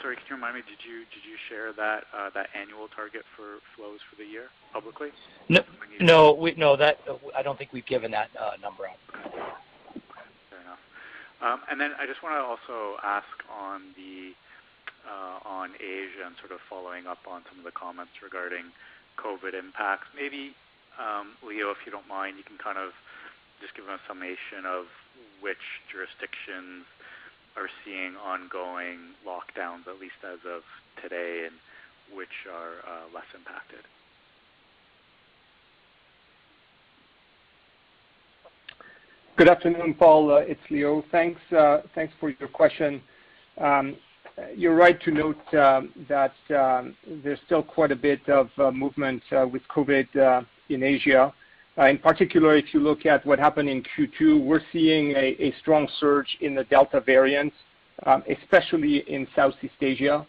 [0.00, 1.04] Sorry, can you remind me, did you
[1.48, 5.08] share uh, that annual target for flows for the year publicly?
[5.48, 5.60] No,
[7.08, 8.98] uh, I don't think we've given that uh, number out.
[10.50, 10.78] Fair enough.
[11.42, 13.26] Um and then I just wanna also ask
[15.64, 18.68] on Asia and sort of following up on some of the comments regarding
[19.16, 20.08] COVID impacts.
[20.12, 20.52] Maybe,
[21.00, 22.92] um, Leo, if you don't mind, you can kind of
[23.60, 24.90] just give a summation of
[25.40, 26.84] which jurisdictions
[27.56, 30.62] are seeing ongoing lockdowns, at least as of
[31.02, 31.54] today, and
[32.16, 33.80] which are uh, less impacted.
[39.36, 40.32] Good afternoon, Paul.
[40.32, 41.04] Uh, it's Leo.
[41.12, 43.02] Uh, thanks for your question.
[43.58, 43.96] Um,
[44.56, 50.46] you're right to note that um, there's still quite a bit of movement with COVID
[50.68, 51.32] in Asia.
[51.76, 55.88] Uh, in particular, if you look at what happened in Q2, we're seeing a strong
[55.98, 57.52] surge in the Delta variant,
[58.06, 60.24] um, especially in Southeast Asia,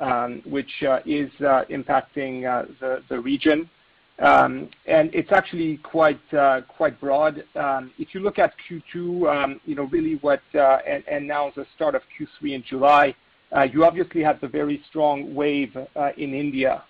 [0.00, 2.42] um, which uh, is uh, impacting
[3.08, 3.68] the region.
[4.18, 7.44] Um and it's actually quite uh quite broad.
[7.54, 12.00] Um, if you look at Q2, you know, really what and now the start of
[12.18, 13.14] Q3 in July,
[13.70, 15.76] you obviously have the very strong wave
[16.16, 16.82] in India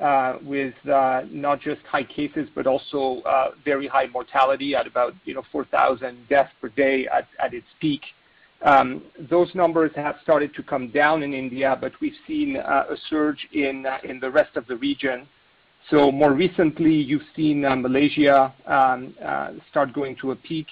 [0.00, 5.14] Uh, with uh, not just high cases, but also uh, very high mortality at about,
[5.24, 8.02] you know, 4,000 deaths per day at at its peak.
[8.60, 13.48] Um, those numbers have started to come down in India, but we've seen a surge
[13.54, 15.26] in in the rest of the region.
[15.88, 19.14] So more recently, you've seen Malaysia um,
[19.70, 20.66] start going to a peak.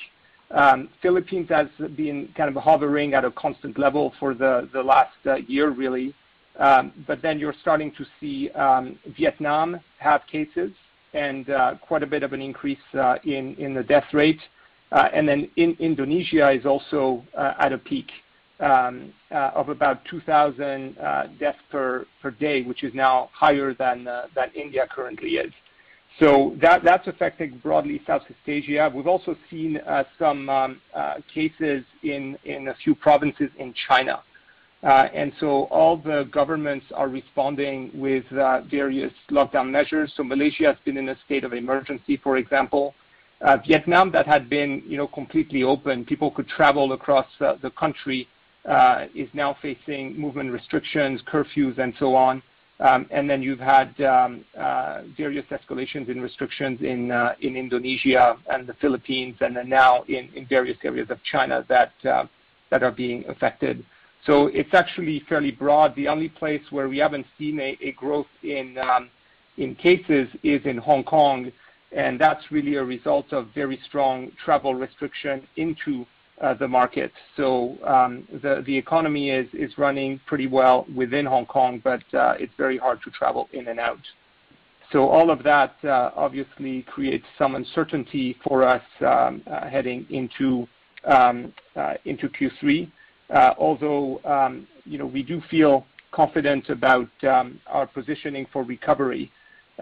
[0.50, 5.16] Um, Philippines has been kind of hovering at a constant level for the last
[5.48, 6.14] year, really.
[6.58, 6.92] Um,
[7.38, 10.72] you're starting to see um, Vietnam have cases
[11.12, 14.40] and uh, quite a bit of an increase uh, in the death rate.
[14.92, 18.10] Uh and then Indonesia is also uh, at a peak
[18.60, 20.96] um, of about 2,000
[21.40, 22.06] deaths per
[22.38, 24.06] day, which is now higher than
[24.54, 25.52] India currently is.
[26.20, 28.90] That's affecting broadly Southeast Asia.
[28.94, 29.80] We've also seen
[30.16, 30.80] some
[31.32, 34.22] cases in a few provinces in China.
[34.84, 35.08] Uh,
[35.70, 40.12] all the governments are responding with uh, various lockdown measures.
[40.14, 42.94] So Malaysia has been in a state of emergency, for example.
[43.40, 44.82] Uh, Vietnam that had been,
[45.14, 48.28] completely open, people could travel across the country,
[49.14, 52.42] is now facing movement restrictions, curfews, and so on.
[52.80, 54.44] Um and then you've had um,
[55.16, 61.08] various escalations in restrictions in Indonesia and the Philippines, and then now in various areas
[61.08, 61.92] of China that
[62.82, 63.84] are being affected.
[64.26, 65.94] So it's actually fairly broad.
[65.96, 69.10] The only place where we haven't seen a growth in um
[69.56, 71.52] in cases is in Hong Kong,
[71.92, 76.04] and that's really a result of very strong travel restriction into
[76.40, 77.12] uh, the market.
[77.36, 82.54] So um the economy is is running pretty well within Hong Kong, but uh, it's
[82.56, 84.04] very hard to travel in and out.
[84.92, 90.66] So all of that uh, obviously creates some uncertainty for us um, heading into
[91.04, 91.52] um,
[92.04, 92.90] into Q3.
[93.30, 99.30] Uh, although um, you know, we do feel confident about um, our positioning for recovery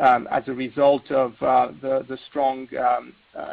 [0.00, 3.00] um, as a result of uh, the strong uh,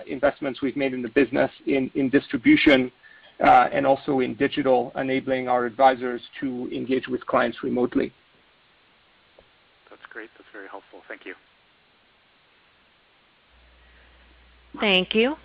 [0.07, 2.91] investments we've made in the business in distribution
[3.39, 8.13] and also in digital, enabling our advisors to engage with clients remotely.
[9.89, 10.29] That's great.
[10.37, 11.01] That's very helpful.
[11.07, 11.33] Thank you.
[14.79, 15.35] Thank you.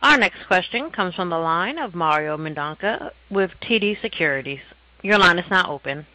[0.00, 4.60] Our next question comes from the line of Mario Mendonca with TD Securities.
[5.02, 6.06] Your line is now open.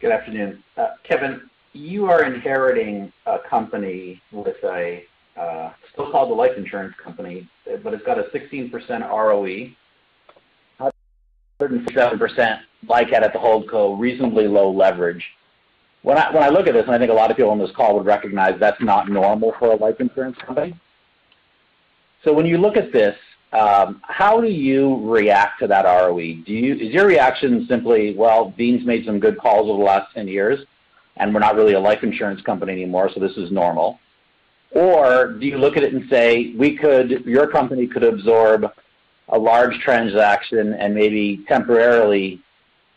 [0.00, 0.64] Good afternoon.
[0.76, 5.04] Uh, Kevin, you are inheriting a company with a
[5.40, 7.48] uh, still called a life insurance company,
[7.84, 8.72] but it's got a 16%
[9.08, 9.70] ROE,
[11.60, 12.58] 107%
[12.88, 15.24] LICAT at the holdco, reasonably low leverage.
[16.02, 17.96] When I look at this, and I think a lot of people on this call
[17.96, 20.74] would recognize that's not normal for a life insurance company.
[22.24, 23.16] So when you look at this,
[23.52, 26.18] um, how do you react to that ROE?
[26.18, 30.66] Is your reaction simply, well, Dean's made some good calls over the last 10 years,
[31.16, 34.00] and we're not really a life insurance company anymore, so this is normal?
[34.70, 38.72] Or do you look at it and say, we could, your company could absorb
[39.28, 42.40] a large transaction and maybe temporarily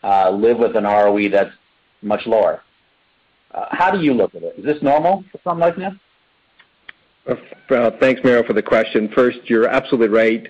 [0.03, 1.53] uh, live with an ROE that's
[2.01, 2.63] much lower?
[3.51, 4.55] Uh, how do you look at it?
[4.57, 5.95] Is this normal for Sun Life now?
[7.69, 9.09] Thanks, Mario, for the question.
[9.09, 10.47] First, you're absolutely right.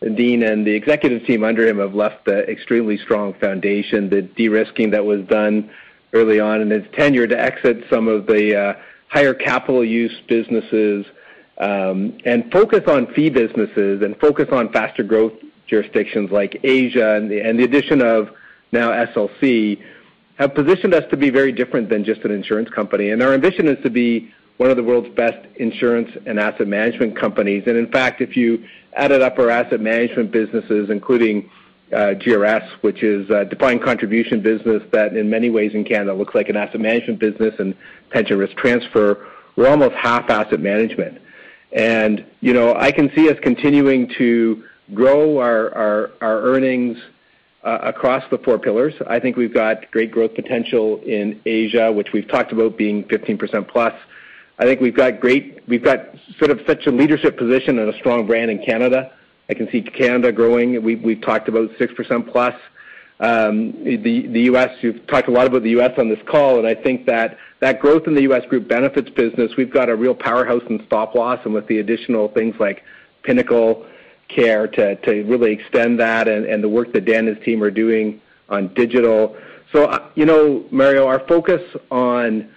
[0.00, 4.10] Dean and the executive team under him have left an extremely strong foundation.
[4.10, 5.70] The de-risking that was done
[6.12, 8.74] early on in his tenure to exit some of the uh,
[9.08, 11.06] higher capital use businesses
[11.58, 15.32] um, and focus on fee businesses and focus on faster growth
[15.66, 18.30] jurisdictions like Asia and the, and the addition of
[18.72, 19.80] now SLC
[20.36, 23.10] have positioned us to be very different than just an insurance company.
[23.10, 24.32] And our ambition is to be
[24.62, 27.64] one of the world's best insurance and asset management companies.
[27.66, 31.50] And in fact, if you added up our asset management businesses, including
[31.92, 36.32] uh, GRS, which is a defined contribution business that in many ways in Canada looks
[36.36, 37.74] like an asset management business and
[38.10, 41.20] pension risk transfer, we're almost half asset management.
[41.72, 44.62] And, you know, I can see us continuing to
[44.94, 46.98] grow our, our, our earnings
[47.64, 48.94] uh, across the four pillars.
[49.08, 53.66] I think we've got great growth potential in Asia, which we've talked about being 15%
[53.66, 53.94] plus.
[54.58, 56.00] I think we've got great, we've got
[56.38, 59.12] sort of such a leadership position and a strong brand in Canada.
[59.48, 60.82] I can see Canada growing.
[60.82, 62.54] We, we've talked about 6% plus.
[63.20, 65.92] Um, the, U.S., you've talked a lot about the U.S.
[65.96, 68.44] on this call, and I think that that growth in the U.S.
[68.46, 72.28] group benefits business, we've got a real powerhouse in stop loss, and with the additional
[72.28, 72.82] things like
[73.22, 73.86] Pinnacle
[74.28, 77.70] Care to, really extend that and, and the work that Dan and his team are
[77.70, 79.36] doing on digital.
[79.72, 82.50] So, uh, you know, Mario, our focus on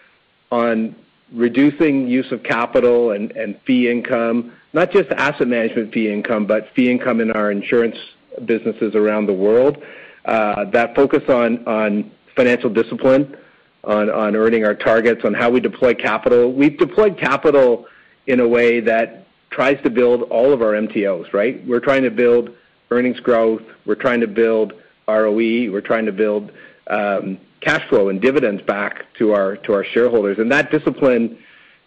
[0.52, 0.96] on
[1.36, 6.69] reducing use of capital and, and fee income, not just asset management fee income, but
[6.75, 7.97] fee income in our insurance
[8.45, 9.77] businesses around the world.
[10.25, 13.38] Uh, that focus on, on financial discipline,
[13.83, 16.51] on, on earning our targets, on how we deploy capital.
[16.51, 17.86] We've deployed capital
[18.27, 21.65] in a way that tries to build all of our MTOs, right?
[21.67, 22.49] We're trying to build
[22.91, 23.61] earnings growth.
[23.86, 24.73] We're trying to build
[25.07, 25.71] ROE.
[25.71, 26.51] We're trying to build
[26.88, 30.38] um, cash flow and dividends back to our to our shareholders.
[30.38, 31.38] And that discipline,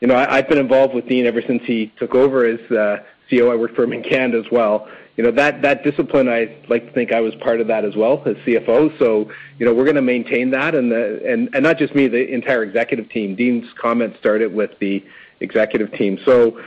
[0.00, 2.98] you know, I, I've been involved with Dean ever since he took over as uh,
[3.30, 3.50] CEO.
[3.50, 4.88] I worked for him in Canada as well.
[5.16, 7.96] You know, that that discipline, I like to think I was part of that as
[7.96, 8.98] well as CFO.
[8.98, 12.08] So, you know, we're going to maintain that, and the and and not just me,
[12.08, 13.34] the entire executive team.
[13.34, 15.04] Dean's comments started with the
[15.40, 16.18] executive team.
[16.24, 16.60] So,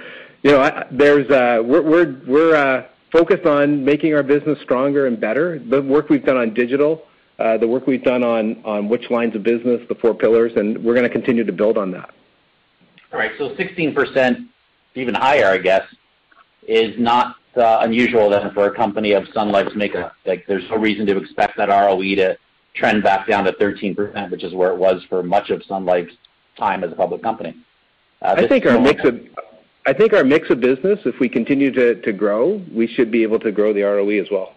[0.44, 5.08] you know, I, there's uh, we're we're we're uh, focused on making our business stronger
[5.08, 5.60] and better.
[5.60, 7.04] The work we've done on digital
[7.38, 10.94] the work we've done on, on which lines of business, the four pillars, and we're
[10.94, 12.12] going to continue to build on that.
[13.12, 14.48] All right, so 16%,
[14.96, 15.84] even higher, I guess,
[16.68, 20.14] is not uh, unusual then for a company of Sun Life's makeup.
[20.26, 22.38] Like, there's no reason to expect that ROE to
[22.74, 26.14] trend back down to 13%, which is where it was for much of Sun Life's
[26.58, 27.56] time as a public company.
[28.22, 29.20] Uh, I think our mix of
[29.86, 33.24] I think our mix of business, if we continue to, to grow, we should be
[33.24, 34.54] able to grow the ROE as well.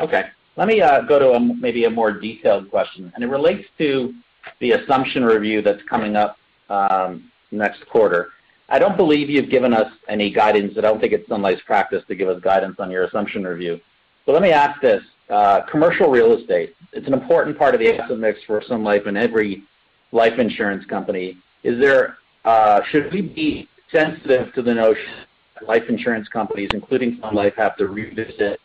[0.00, 0.26] Okay.
[0.56, 4.14] Let me uh, go to a, maybe a more detailed question, and it relates to
[4.60, 6.36] the assumption review that's coming up
[6.68, 8.30] um, next quarter.
[8.68, 10.74] I don't believe you've given us any guidance.
[10.78, 13.80] I don't think it's Sun Life's practice to give us guidance on your assumption review.
[14.26, 15.02] So let me ask this.
[15.28, 19.06] Uh, commercial real estate, it's an important part of the asset mix for Sun Life
[19.06, 19.64] and every
[20.12, 21.38] life insurance company.
[21.62, 25.12] Is there, uh, should we be sensitive to the notion
[25.54, 28.60] that life insurance companies, including Sun Life, have to revisit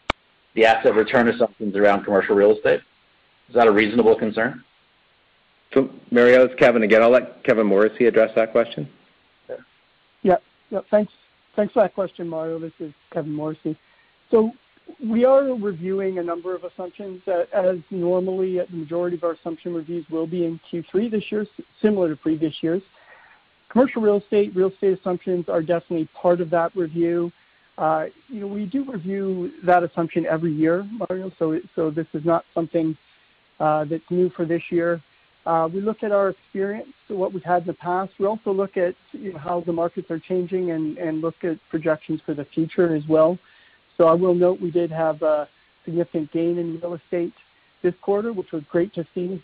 [0.55, 2.81] the asset return assumptions around commercial real estate?
[3.47, 4.63] Is that a reasonable concern?
[5.73, 7.01] So, Mario, it's Kevin again.
[7.01, 8.89] I'll let Kevin Morrissey address that question.
[10.23, 10.37] Yeah.
[10.69, 10.79] Yeah.
[10.89, 11.13] Thanks.
[11.55, 12.59] Thanks for that question, Mario.
[12.59, 13.77] This is Kevin Morrissey.
[14.31, 14.51] So
[15.03, 20.05] we are reviewing a number of assumptions, as normally the majority of our assumption reviews
[20.09, 21.45] will be in Q3 this year,
[21.81, 22.81] similar to previous years.
[23.69, 27.31] Commercial real estate, real estate assumptions are definitely part of that review.
[27.79, 32.25] Uh, you know, we do review that assumption every year, Mario, so so this is
[32.25, 32.95] not something
[33.61, 35.01] uh, that's new for this year.
[35.45, 38.11] Uh, we look at our experience, what we've had in the past.
[38.19, 42.19] We also look at you know, how the markets are changing and, look at projections
[42.25, 43.39] for the future as well.
[43.97, 45.47] So I will note we did have a
[45.85, 47.33] significant gain in real estate
[47.81, 49.41] this quarter, which was great to see.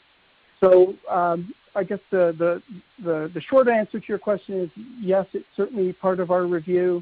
[0.59, 2.61] So um, I guess the,
[3.49, 4.69] short answer to your question is
[4.99, 7.01] yes, it's certainly part of our review.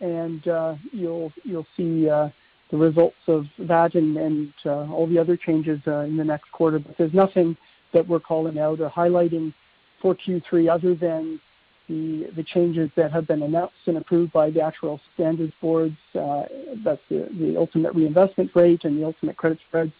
[0.00, 2.28] And uh, you'll you'll see uh,
[2.70, 6.78] the results of that and, uh, all the other changes in the next quarter.
[6.78, 7.56] But there's nothing
[7.92, 9.54] that we're calling out or highlighting
[10.02, 11.40] for Q3 other than
[11.88, 15.96] the, the changes that have been announced and approved by the actuarial standards boards.
[16.12, 19.92] That's the, ultimate reinvestment rate and the ultimate credit spreads.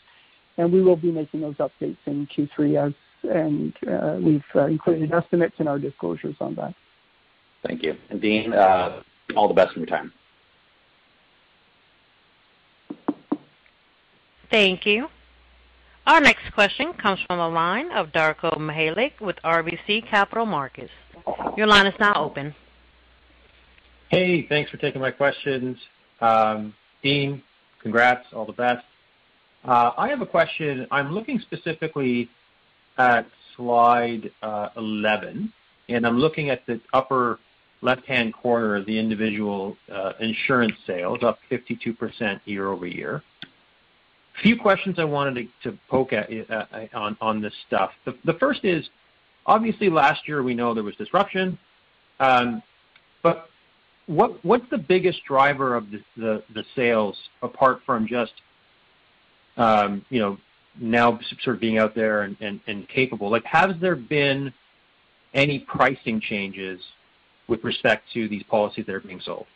[0.59, 2.93] And we will be making those updates in Q3 as
[3.25, 3.75] and
[4.25, 6.75] we've included estimates in our disclosures on that.
[7.67, 7.97] Thank you.
[8.11, 8.53] And Dean,
[9.37, 10.13] all the best in your time.
[14.51, 15.09] Thank you.
[16.07, 20.91] Our next question comes from the line of Darko Mihelic with RBC Capital Markets.
[21.57, 22.55] Your line is now open.
[24.09, 25.77] Hey, thanks for taking my questions.
[26.23, 26.73] Um,
[27.03, 27.43] Dean,
[27.83, 28.85] congrats, all the best.
[29.65, 30.87] Uh, I have a question.
[30.91, 32.31] I'm looking specifically
[32.97, 35.53] at slide uh, 11,
[35.91, 37.39] and I'm looking at the upper
[37.81, 43.23] left-hand corner of the individual uh, insurance sales, up 52% year-over-year.
[44.39, 46.29] A few questions I wanted to poke at
[46.93, 47.91] on this stuff.
[48.05, 48.89] The first is,
[49.47, 51.59] obviously last year we know there was disruption,
[52.21, 52.63] um,
[53.23, 53.49] but
[54.07, 58.33] what's the biggest driver of the sales apart from just
[59.57, 60.39] um, you know
[60.81, 63.31] now sort of being out there and capable?
[63.31, 64.53] Like, Has there been
[65.35, 66.81] any pricing changes
[67.49, 69.47] with respect to these policies that are being sold?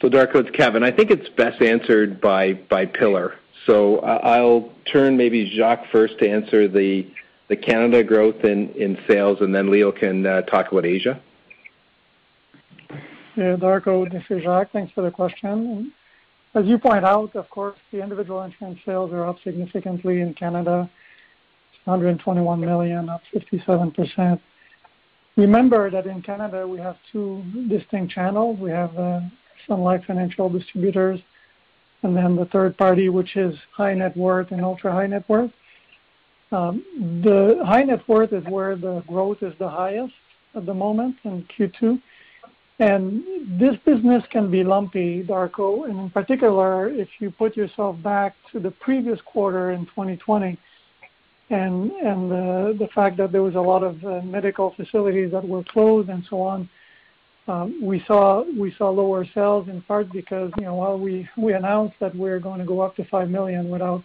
[0.00, 0.82] So, Darko, it's Kevin.
[0.82, 3.34] I think it's best answered by by pillar.
[3.66, 7.06] So I'll turn maybe Jacques first to answer the
[7.48, 11.20] the Canada growth in in sales, and then Leo can uh, talk about Asia.
[13.36, 14.72] Yeah, Darko, this is Jacques.
[14.72, 15.92] Thanks for the question.
[16.54, 20.90] As you point out, of course, the individual insurance sales are up significantly in Canada,
[21.84, 24.40] 121 million, up 57%.
[25.40, 28.58] Remember that in Canada, we have two distinct channels.
[28.60, 29.20] We have uh,
[29.66, 31.18] Sun Life Financial Distributors,
[32.02, 35.50] and then the third party, which is high net worth and ultra-high net worth.
[36.52, 36.84] Um,
[37.24, 40.12] the high net worth is where the growth is the highest
[40.54, 42.02] at the moment in Q2.
[42.78, 43.22] And
[43.58, 48.60] this business can be lumpy, Darko, and in particular, if you put yourself back to
[48.60, 50.58] the previous quarter in 2020,
[51.50, 55.46] and and the the fact that there was a lot of uh, medical facilities that
[55.46, 56.68] were closed and so on,
[57.48, 61.52] um, we saw we saw lower sales in part because you know while we we
[61.52, 64.02] announced that we're going to go up to five million without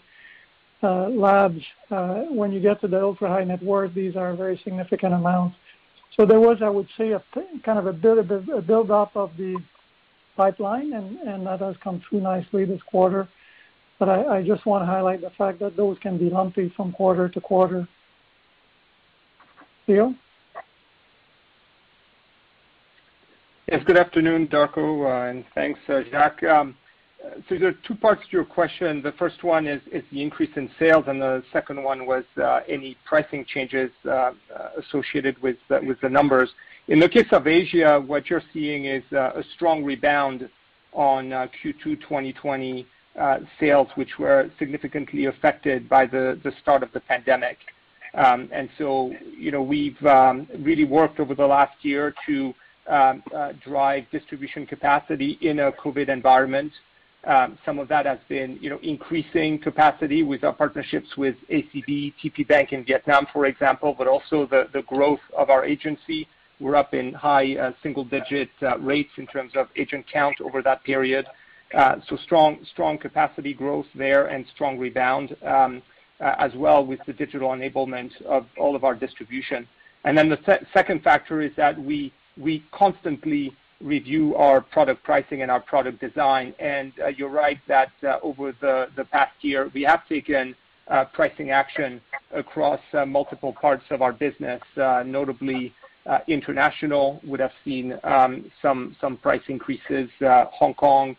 [0.84, 4.60] uh, labs, uh, when you get to the ultra high net worth, these are very
[4.64, 5.56] significant amounts.
[6.16, 7.22] So There was, I would say, a
[7.66, 9.58] kind of a build-up of the
[10.38, 13.28] pipeline, and and that has come through nicely this quarter.
[13.98, 17.30] But I just want to highlight the fact that those can be lumpy from quarter
[17.30, 17.88] to quarter.
[19.88, 20.14] Leo?
[23.72, 26.43] Yes, good afternoon, Darko, uh, and thanks, uh, Jacques.
[26.43, 26.76] Um,
[27.50, 29.02] so There are two parts to your question.
[29.02, 32.60] The first one is is the increase in sales, and the second one was uh,
[32.68, 33.89] any pricing changes
[34.78, 36.50] associated with the numbers.
[36.88, 40.48] In the case of Asia, what you're seeing is a strong rebound
[40.93, 42.86] on Q2 2020
[43.59, 47.57] sales, which were significantly affected by the start of the pandemic.
[48.16, 52.53] Um, and so, you know, We've um, really worked over the last year to
[52.88, 56.72] um, uh drive distribution capacity in a COVID environment.
[57.26, 62.13] Um, some of that has been you know increasing capacity with our partnerships with ACB,
[62.24, 66.28] TP Bank in Vietnam, for example, but also the, the growth of our agency.
[66.59, 70.84] We're up in high uh, single-digit uh, rates in terms of agent count over that
[70.84, 71.26] period.
[71.76, 75.82] Uh, so strong strong capacity growth there and strong rebound, um,
[76.21, 79.67] as well with the digital enablement of all of our distribution.
[80.05, 85.51] And then the second factor is that we we constantly review our product pricing and
[85.51, 86.53] our product design.
[86.61, 90.56] Uh, you're right that uh, over the past year, we have taken
[90.88, 91.99] uh, pricing action
[92.31, 94.61] across multiple parts of our business,
[95.06, 95.73] notably
[96.27, 101.18] international would have seen um, some price increases, Hong Kong,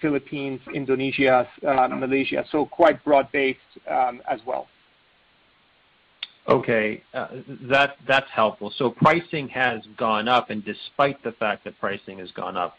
[0.00, 2.44] Philippines, Indonesia, Malaysia.
[2.50, 3.58] So quite broad-based
[3.90, 4.66] um, as well.
[6.48, 7.02] Okay.
[7.14, 7.28] Uh,
[7.68, 8.72] that's helpful.
[8.76, 12.76] So pricing has gone up, and despite the fact that pricing has gone up,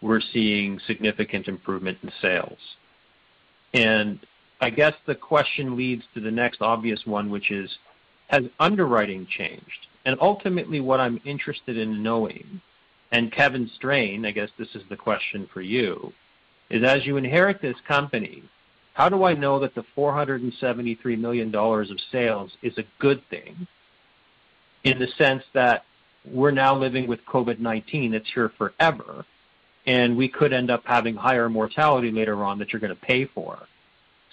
[0.00, 2.58] we're seeing significant improvement in sales.
[3.72, 4.20] And
[4.60, 7.70] I guess the question leads to the next obvious one, which is,
[8.28, 9.86] has underwriting changed?
[10.06, 12.60] And ultimately, what I'm interested in knowing,
[13.14, 16.12] and Kevin Strain, I guess this is the question for you,
[16.68, 18.42] is as you inherit this company,
[18.94, 23.68] how do I know that the $473 million of sales is a good thing
[24.82, 25.84] in the sense that
[26.24, 29.24] we're now living with COVID-19 that's here forever,
[29.86, 33.26] and we could end up having higher mortality later on that you're going to pay
[33.26, 33.60] for.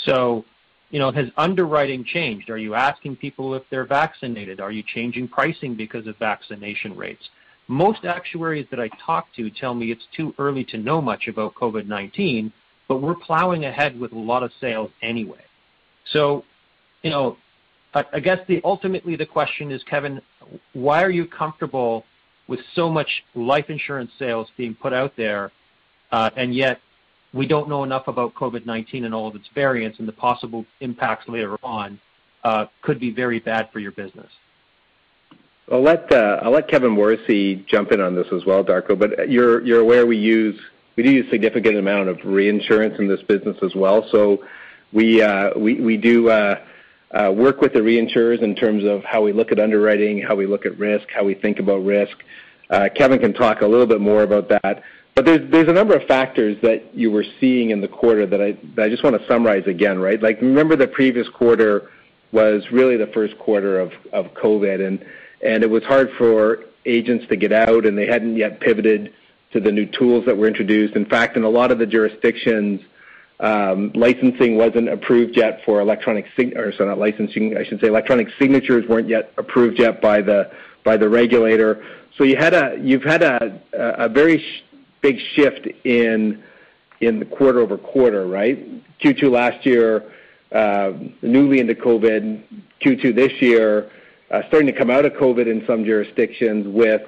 [0.06, 0.44] So
[0.90, 2.50] you know, has underwriting changed?
[2.50, 4.60] Are you asking people if they're vaccinated?
[4.60, 7.30] Are you changing pricing because of vaccination rates?
[7.72, 11.56] Most actuaries that I talk to tell me it's too early to know much about
[11.56, 12.52] COVID-19,
[12.90, 15.40] but we're plowing ahead with a lot of sales anyway.
[16.12, 16.44] So,
[17.02, 17.38] you know,
[17.94, 20.22] I guess the ultimately the question is, Kevin,
[20.74, 22.04] why are you comfortable
[22.50, 25.54] with so much life insurance sales being put out there,
[26.12, 26.82] uh, and yet
[27.34, 31.30] we don't know enough about COVID-19 and all of its variants and the possible impacts
[31.30, 31.98] later on
[32.44, 34.30] uh, could be very bad for your business?
[35.72, 39.30] I'll let uh, I'll let Kevin Morrissey jump in on this as well, Darko, but
[39.30, 40.60] you're you're aware we use
[40.96, 44.08] we do use significant amount of reinsurance in this business as well.
[44.12, 44.44] So
[44.92, 46.56] we uh, we we do uh,
[47.34, 50.66] work with the reinsurers in terms of how we look at underwriting, how we look
[50.66, 52.18] at risk, how we think about risk.
[52.96, 54.84] Kevin can talk a little bit more about that.
[55.16, 58.42] But there's there's a number of factors that you were seeing in the quarter that
[58.42, 60.22] I that I just want to summarize again, right?
[60.22, 61.90] Like, remember the previous quarter
[62.32, 65.04] was really the first quarter of, of COVID, and
[65.42, 69.14] it was hard for agents to get out, and they hadn't yet pivoted
[69.54, 70.96] to the new tools that were introduced.
[70.96, 72.82] In fact, in a lot of the jurisdictions,
[73.40, 78.28] um, licensing wasn't approved yet for electronic or sorry, not licensing, I should say, electronic
[78.40, 80.52] signatures weren't yet approved yet by the
[80.84, 81.84] by the regulator.
[82.18, 84.44] So you had a you've had a a very
[85.02, 86.44] big shift in
[87.20, 88.60] the quarter-over-quarter, right?
[89.00, 90.04] Q2 last year,
[90.52, 90.92] uh,
[91.24, 92.44] newly into COVID.
[92.80, 93.90] Q2 this year,
[94.32, 97.02] Uh, starting to come out of COVID in some jurisdictions with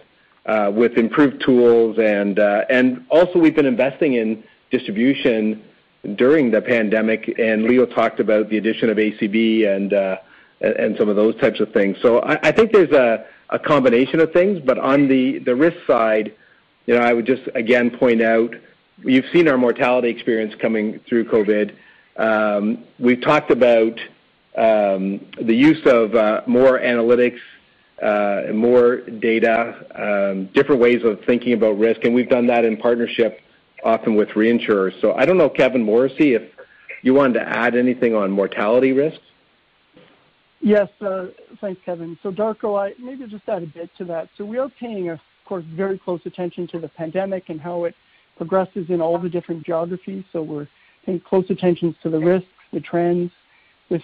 [0.45, 1.97] uh, improved tools.
[1.97, 5.63] Uh, and also we've been investing in distribution
[6.15, 11.33] during the pandemic, and Leo talked about the addition of ACB and some of those
[11.39, 11.95] types of things.
[12.01, 14.59] So I think there's a combination of things.
[14.59, 16.33] But on the risk side,
[16.87, 18.53] you know, I would just again point out,
[19.01, 21.73] you've seen our mortality experience coming through COVID.
[22.17, 23.97] Um, we've talked about
[24.55, 27.39] Um, the use of uh, more analytics,
[28.01, 32.77] uh, more data, um, different ways of thinking about risk, and we've done that in
[32.77, 33.39] partnership
[33.83, 34.99] often with reinsurers.
[35.01, 36.43] So I don't know, Kevin Morrissey, if
[37.01, 39.23] you wanted to add anything on mortality risks.
[40.61, 40.87] Yes.
[41.01, 41.27] Uh,
[41.59, 42.17] thanks, Kevin.
[42.23, 44.29] So Darko, maybe just add a bit to that.
[44.37, 47.95] So we are paying, of course, very close attention to the pandemic and how it
[48.37, 50.23] progresses in all the different geographies.
[50.31, 50.67] So we're
[51.05, 53.31] paying close attention to the risks, the trends,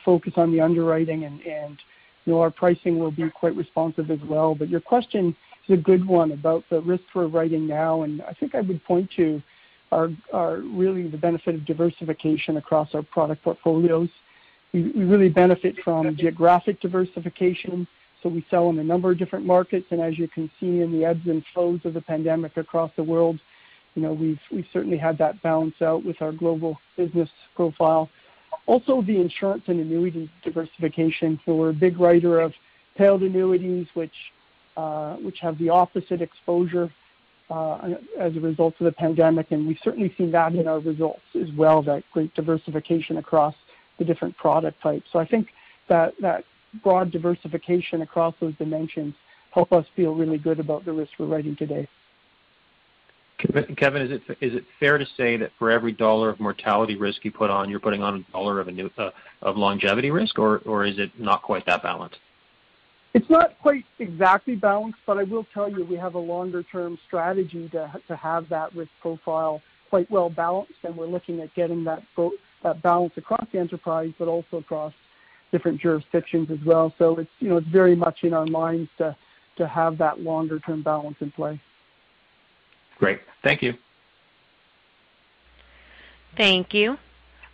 [0.04, 1.40] focus on the underwriting, and
[2.26, 4.56] you know our pricing will be quite responsive as well.
[4.56, 5.36] But your question
[5.68, 8.84] is a good one about the risks we're writing now, and I think I would
[8.84, 9.42] point to
[9.92, 14.10] are really the benefit of diversification across our product portfolios.
[14.74, 17.88] We really benefit from geographic diversification.
[18.22, 20.92] So we sell in a number of different markets, and as you can see in
[20.92, 23.40] the ebbs and flows of the pandemic across the world,
[23.96, 28.10] you know we've we've certainly had that balance out with our global business profile.
[28.70, 31.40] Also, the insurance and annuity diversification.
[31.48, 32.54] We're a big writer of
[33.00, 34.14] tailed annuities, which
[34.78, 36.94] uh, which have the opposite exposure
[37.50, 41.24] uh, as a result of the pandemic, and we've certainly seen that in our results
[41.34, 43.56] as well, that great diversification across
[43.98, 45.08] the different product types.
[45.12, 45.48] So I think
[45.88, 46.14] that
[46.84, 49.16] broad diversification across those dimensions
[49.52, 51.88] help us feel really good about the risks we're writing today.
[53.78, 57.50] Kevin, is it fair to say that for every dollar of mortality risk you put
[57.50, 61.66] on, you're putting on a dollar of uh, longevity risk, or is it not quite
[61.66, 62.18] that balanced?
[63.14, 67.70] It's not quite exactly balanced, but I will tell you, we have a longer-term strategy
[67.70, 72.04] to have that risk profile quite well balanced, and we're looking at getting that
[72.84, 74.94] balance across the enterprise, but also across
[75.52, 76.94] different jurisdictions as well.
[77.00, 79.16] So it's very much in our minds to
[79.68, 81.60] have that longer-term balance in play.
[83.00, 83.20] Great.
[83.44, 83.74] Thank you.
[86.38, 86.98] Thank you.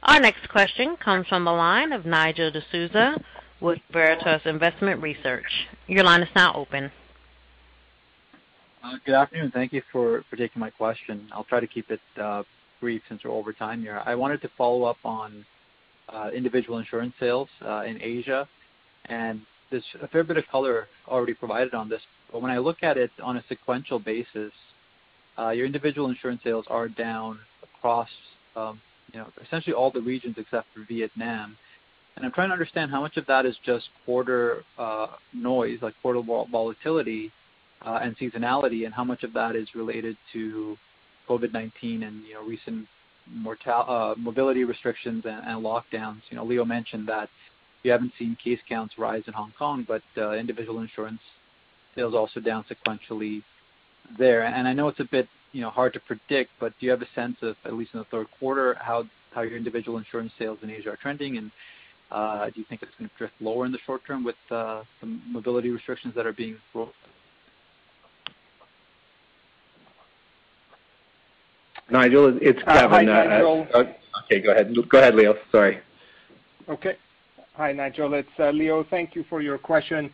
[0.04, 3.22] Our next question comes from the line of Nigel D'Souza
[3.62, 5.68] with Veritas Investment Research.
[5.88, 6.92] Your line is now open.
[8.84, 9.52] Uh, good afternoon.
[9.52, 11.28] Thank you for taking my question.
[11.34, 12.44] I'll try to keep it uh,
[12.80, 14.02] brief since we're over time here.
[14.06, 15.46] I wanted to follow up on
[16.10, 18.48] uh, individual insurance sales in Asia.
[19.06, 19.42] And
[19.72, 22.02] there's a fair bit of color already provided on this.
[22.32, 24.52] But when I look at it on a sequential basis,
[25.38, 28.10] Uh, your individual insurance sales are down across
[28.56, 28.80] um,
[29.44, 31.58] essentially all the regions except for Vietnam.
[32.16, 35.94] And I'm trying to understand how much of that is just quarter uh, noise, like
[36.02, 37.32] quarter volatility
[37.86, 40.78] uh, and seasonality, and how much of that is related to
[41.28, 42.88] COVID-19 and recent
[44.18, 46.22] mobility restrictions and lockdowns.
[46.30, 47.30] You know, Leo mentioned that
[47.84, 50.02] you haven't seen case counts rise in Hong Kong, but
[50.38, 51.20] individual insurance
[51.96, 53.44] sales also down sequentially
[54.18, 54.44] there.
[54.44, 57.02] And I know it's a bit you know, hard to predict, but do you have
[57.02, 60.60] a sense of, at least in the third quarter, how how your individual insurance sales
[60.62, 61.38] in Asia are trending?
[61.38, 61.52] And
[62.12, 64.84] uh do you think it's going to drift lower in the short term with uh,
[65.00, 66.90] some mobility restrictions that are being rolled?
[71.90, 72.68] Nigel, it's Kevin.
[72.68, 73.68] Uh, hi, uh, Nigel.
[74.24, 74.76] Okay, go ahead.
[74.90, 75.36] Go ahead, Leo.
[75.52, 75.80] Sorry.
[76.68, 76.98] Okay.
[77.54, 78.14] Hi, Nigel.
[78.16, 78.84] It's Leo.
[78.90, 80.12] Thank you for your question.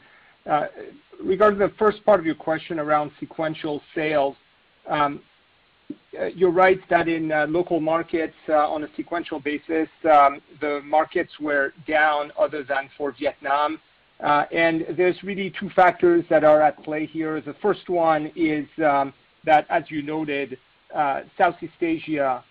[1.24, 4.36] Regarding the first part of your question around sequential sales,
[6.36, 11.32] you're right that in uh, local markets, uh, on a sequential basis, um, the markets
[11.40, 13.80] were down other than for Vietnam.
[14.20, 17.42] Uh and there's really two factors that are at play here.
[17.42, 19.14] The first one is um,
[19.46, 20.60] that, as you noted,
[20.94, 22.44] uh, Southeast Asia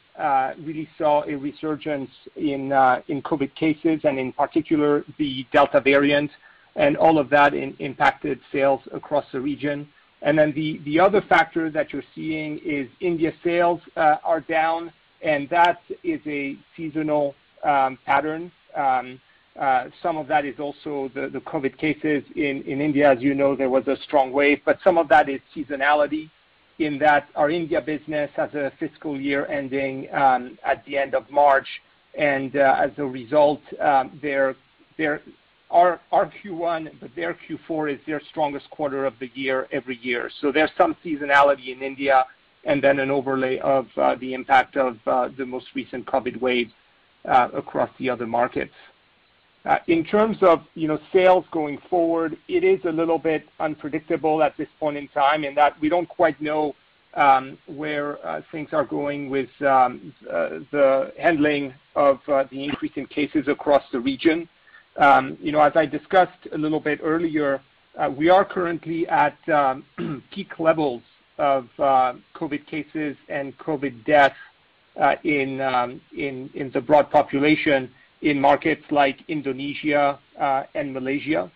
[0.58, 2.72] really saw a resurgence in
[3.06, 6.32] in COVID cases, and in particular, the Delta variant,
[6.76, 9.88] and all of that impacted sales across the region.
[10.22, 14.92] And then the other factor that you're seeing is India sales uh, are down,
[15.22, 17.34] and that is a seasonal
[17.64, 18.52] um, pattern.
[18.76, 19.20] Um,
[19.58, 23.10] uh, some of that is also the COVID cases in India.
[23.10, 26.30] As you know, there was a strong wave, but some of that is seasonality
[26.78, 31.30] in that our India business has a fiscal year ending um, at the end of
[31.30, 31.68] March.
[32.18, 33.62] And uh as a result,
[35.70, 40.30] our Q1, but their Q4 is their strongest quarter of the year every year.
[40.40, 42.24] So there's some seasonality in India,
[42.64, 46.70] and then an overlay of uh, the impact of uh, the most recent COVID wave
[47.24, 48.74] uh, across the other markets.
[49.88, 54.56] In terms of you know sales going forward, it is a little bit unpredictable at
[54.56, 56.74] this point in time in that we don't quite know
[57.12, 63.82] um, where things are going with um, the handling of the increase in cases across
[63.92, 64.48] the region.
[65.00, 67.62] Um, as I discussed a little bit earlier,
[67.98, 69.84] uh, we are currently at um,
[70.30, 71.02] peak levels
[71.38, 74.36] of uh, COVID cases and COVID deaths
[75.00, 77.90] uh, um, in the broad population
[78.20, 80.18] in markets like Indonesia
[80.74, 81.50] and Malaysia.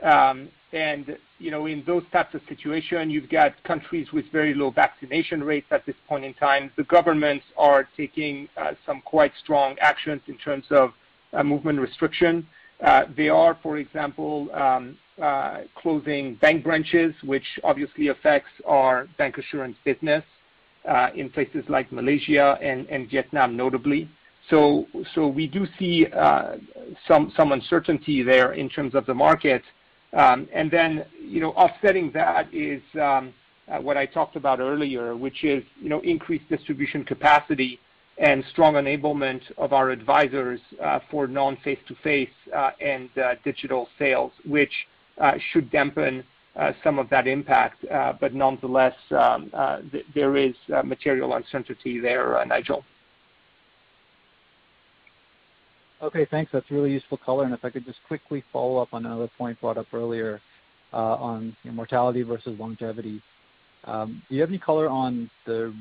[0.00, 5.84] And in those types of situations, you've got countries with very low vaccination rates at
[5.84, 6.70] this point in time.
[6.76, 8.48] The governments are taking
[8.86, 10.92] some quite strong actions in terms of
[11.44, 12.46] movement restriction.
[13.16, 20.24] They are, for example, um, uh, closing bank branches, which obviously affects our bancassurance business
[20.88, 24.08] uh, in places like Malaysia and Vietnam, notably.
[24.50, 26.56] So so we do see uh
[27.08, 29.62] some some uncertainty there in terms of the market.
[30.12, 33.32] Um and then you know offsetting that is um,
[33.68, 37.80] uh, what I talked about earlier, which is you know increased distribution capacity
[38.18, 44.72] and strong enablement of our advisors uh, for non-face-to-face uh, and uh, digital sales, which
[45.52, 46.24] should dampen
[46.82, 47.84] some of that impact.
[48.20, 49.50] But nonetheless, um,
[50.14, 50.54] there is
[50.84, 52.84] material uncertainty there, Nigel.
[56.02, 56.52] Okay, thanks.
[56.52, 57.44] That's really useful color.
[57.44, 60.40] And if I could just quickly follow up on another point brought up earlier
[60.92, 63.20] on mortality versus longevity.
[63.84, 65.74] Um, do you have any color on the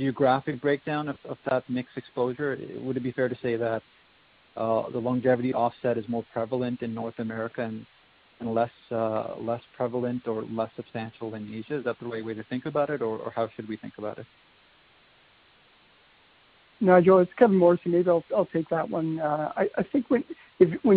[0.00, 2.58] geographic breakdown of that mix exposure?
[2.84, 3.82] Would it be fair to say that
[4.56, 7.84] uh, the longevity offset is more prevalent in North America and
[8.40, 11.76] uh, less prevalent or less substantial in Asia?
[11.78, 14.18] Is that the right way to think about it, or how should we think about
[14.18, 14.26] it?
[16.80, 17.90] Nigel, it's Kevin Morrissey.
[17.90, 19.20] Maybe I'll take that one.
[19.20, 20.24] Uh, I think when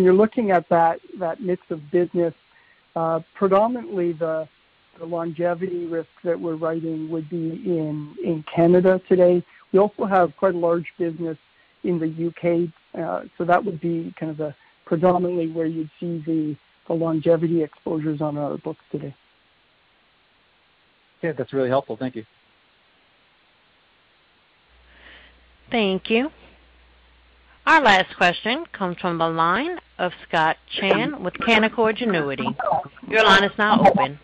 [0.02, 1.00] you're looking at that
[1.40, 2.32] mix of business,
[3.34, 4.48] predominantly the
[5.00, 9.44] longevity risk that we're writing would be in in Canada today.
[9.72, 11.36] We also have quite a large business
[11.82, 14.54] in the U.K., uh, so that would be kind of the
[14.86, 16.56] predominantly where you'd see the
[16.92, 19.14] longevity exposures on our books today.
[21.18, 21.36] Okay.
[21.36, 21.96] That's really helpful.
[21.96, 22.24] Thank you.
[25.70, 26.30] Thank you.
[27.66, 32.54] Our last question comes from the line of Scott Chan with Canaccord Genuity.
[33.08, 34.18] Your line is now open.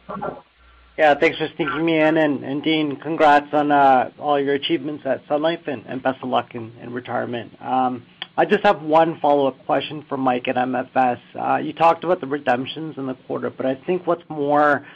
[1.01, 2.19] Yeah, thanks for sneaking me in.
[2.19, 6.55] And Dean, congrats on uh, all your achievements at Sun Life, and best of luck
[6.55, 7.57] in retirement.
[7.59, 8.05] Um,
[8.37, 11.19] I just have one follow-up question for Mike at MFS.
[11.35, 14.87] Uh, you talked about the redemptions in the quarter, but I think what's more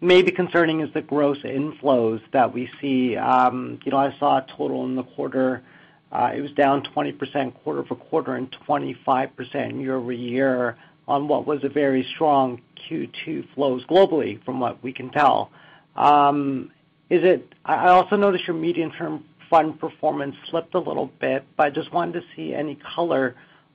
[0.00, 3.18] maybe concerning is the gross inflows that we see.
[3.18, 5.62] Um, you know, I saw a total in the quarter.
[6.10, 10.78] Uh, it was down 20% quarter-over-quarter and 25% year-over-year
[11.10, 15.50] on what was a very strong Q2 flows globally, from what we can tell.
[15.96, 16.70] Um
[17.10, 21.70] is it I also noticed your medium-term fund performance slipped a little bit, but I
[21.70, 23.34] just wanted to see any color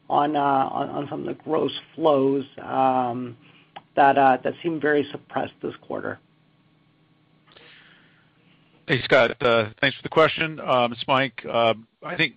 [0.10, 0.40] on uh
[1.00, 3.38] on some of the gross flows um
[3.96, 6.20] that seemed very suppressed this quarter.
[8.88, 9.32] Hey, Scott.
[9.82, 10.60] Thanks for the question.
[10.62, 11.46] It's Mike.
[11.46, 12.36] I think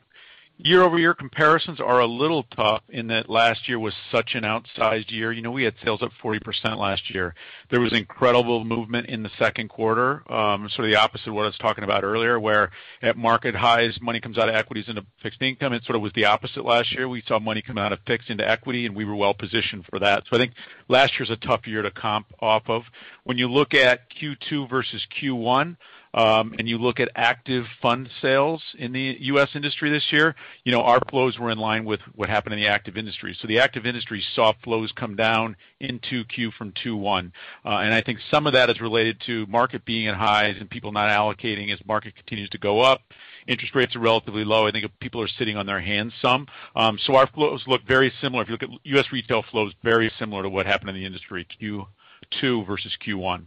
[0.60, 5.30] Year-over-year comparisons are a little tough in that last year was such an outsized year.
[5.30, 7.36] You know, we had sales up 40% last year.
[7.70, 11.44] There was incredible movement in the second quarter, um, sort of the opposite of what
[11.44, 12.72] I was talking about earlier, where
[13.02, 15.72] at market highs, money comes out of equities into fixed income.
[15.72, 17.08] It sort of was the opposite last year.
[17.08, 20.00] We saw money come out of fixed into equity, and we were well positioned for
[20.00, 20.24] that.
[20.28, 20.54] So I think
[20.88, 22.82] last year's a tough year to comp off of.
[23.22, 25.76] When you look at Q2 versus Q1, um,
[26.14, 29.50] and you look at active fund sales in the U.S.
[29.54, 32.68] industry this year, you know, our flows were in line with what happened in the
[32.68, 33.36] active industry.
[33.40, 37.32] So the active industry saw flows come down in 2Q from 2-1.
[37.64, 40.68] Uh, and I think some of that is related to market being at highs and
[40.68, 43.02] people not allocating as market continues to go up.
[43.46, 44.66] Interest rates are relatively low.
[44.66, 46.46] I think people are sitting on their hands some.
[46.76, 48.42] Um, so our flows look very similar.
[48.42, 49.06] If you look at U.S.
[49.12, 53.44] retail flows, very similar to what happened in the industry, Q2 versus Q1.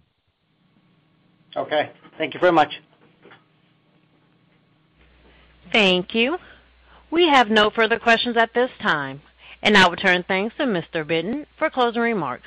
[1.55, 1.91] Okay.
[2.22, 2.80] Thank you very much.
[5.72, 6.38] Thank you.
[7.10, 9.23] We have no further questions at this time,
[9.64, 11.03] and I will turn things to Mr.
[11.03, 12.45] Bitton for closing remarks.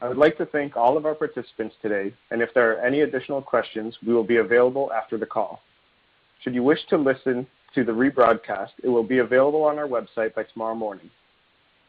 [0.00, 3.00] I would like to thank all of our participants today, and if there are any
[3.00, 5.60] additional questions, we will be available after the call.
[6.44, 10.32] Should you wish to listen to the rebroadcast, it will be available on our website
[10.32, 11.10] by tomorrow morning.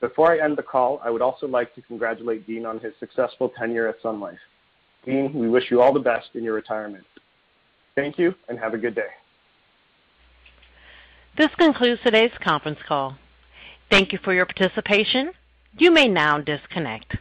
[0.02, 3.54] Before I end the call, I would also like to congratulate Dean on his successful
[3.56, 4.40] tenure at Sun Life.
[5.08, 7.06] Dean, we wish you all the best in your retirement.
[7.96, 9.10] Thank you, and have a good day.
[11.38, 13.16] This concludes today's conference call.
[13.90, 15.32] Thank you for your participation.
[15.78, 17.16] You may now disconnect.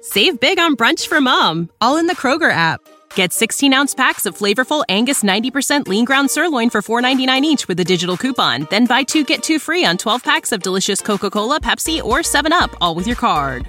[0.00, 2.80] Save big on brunch for mom, all in the Kroger app.
[3.14, 7.78] Get 16 ounce packs of flavorful Angus 90% lean ground sirloin for $4.99 each with
[7.78, 8.66] a digital coupon.
[8.70, 12.18] Then buy two get two free on 12 packs of delicious Coca Cola, Pepsi, or
[12.18, 13.68] 7UP, all with your card.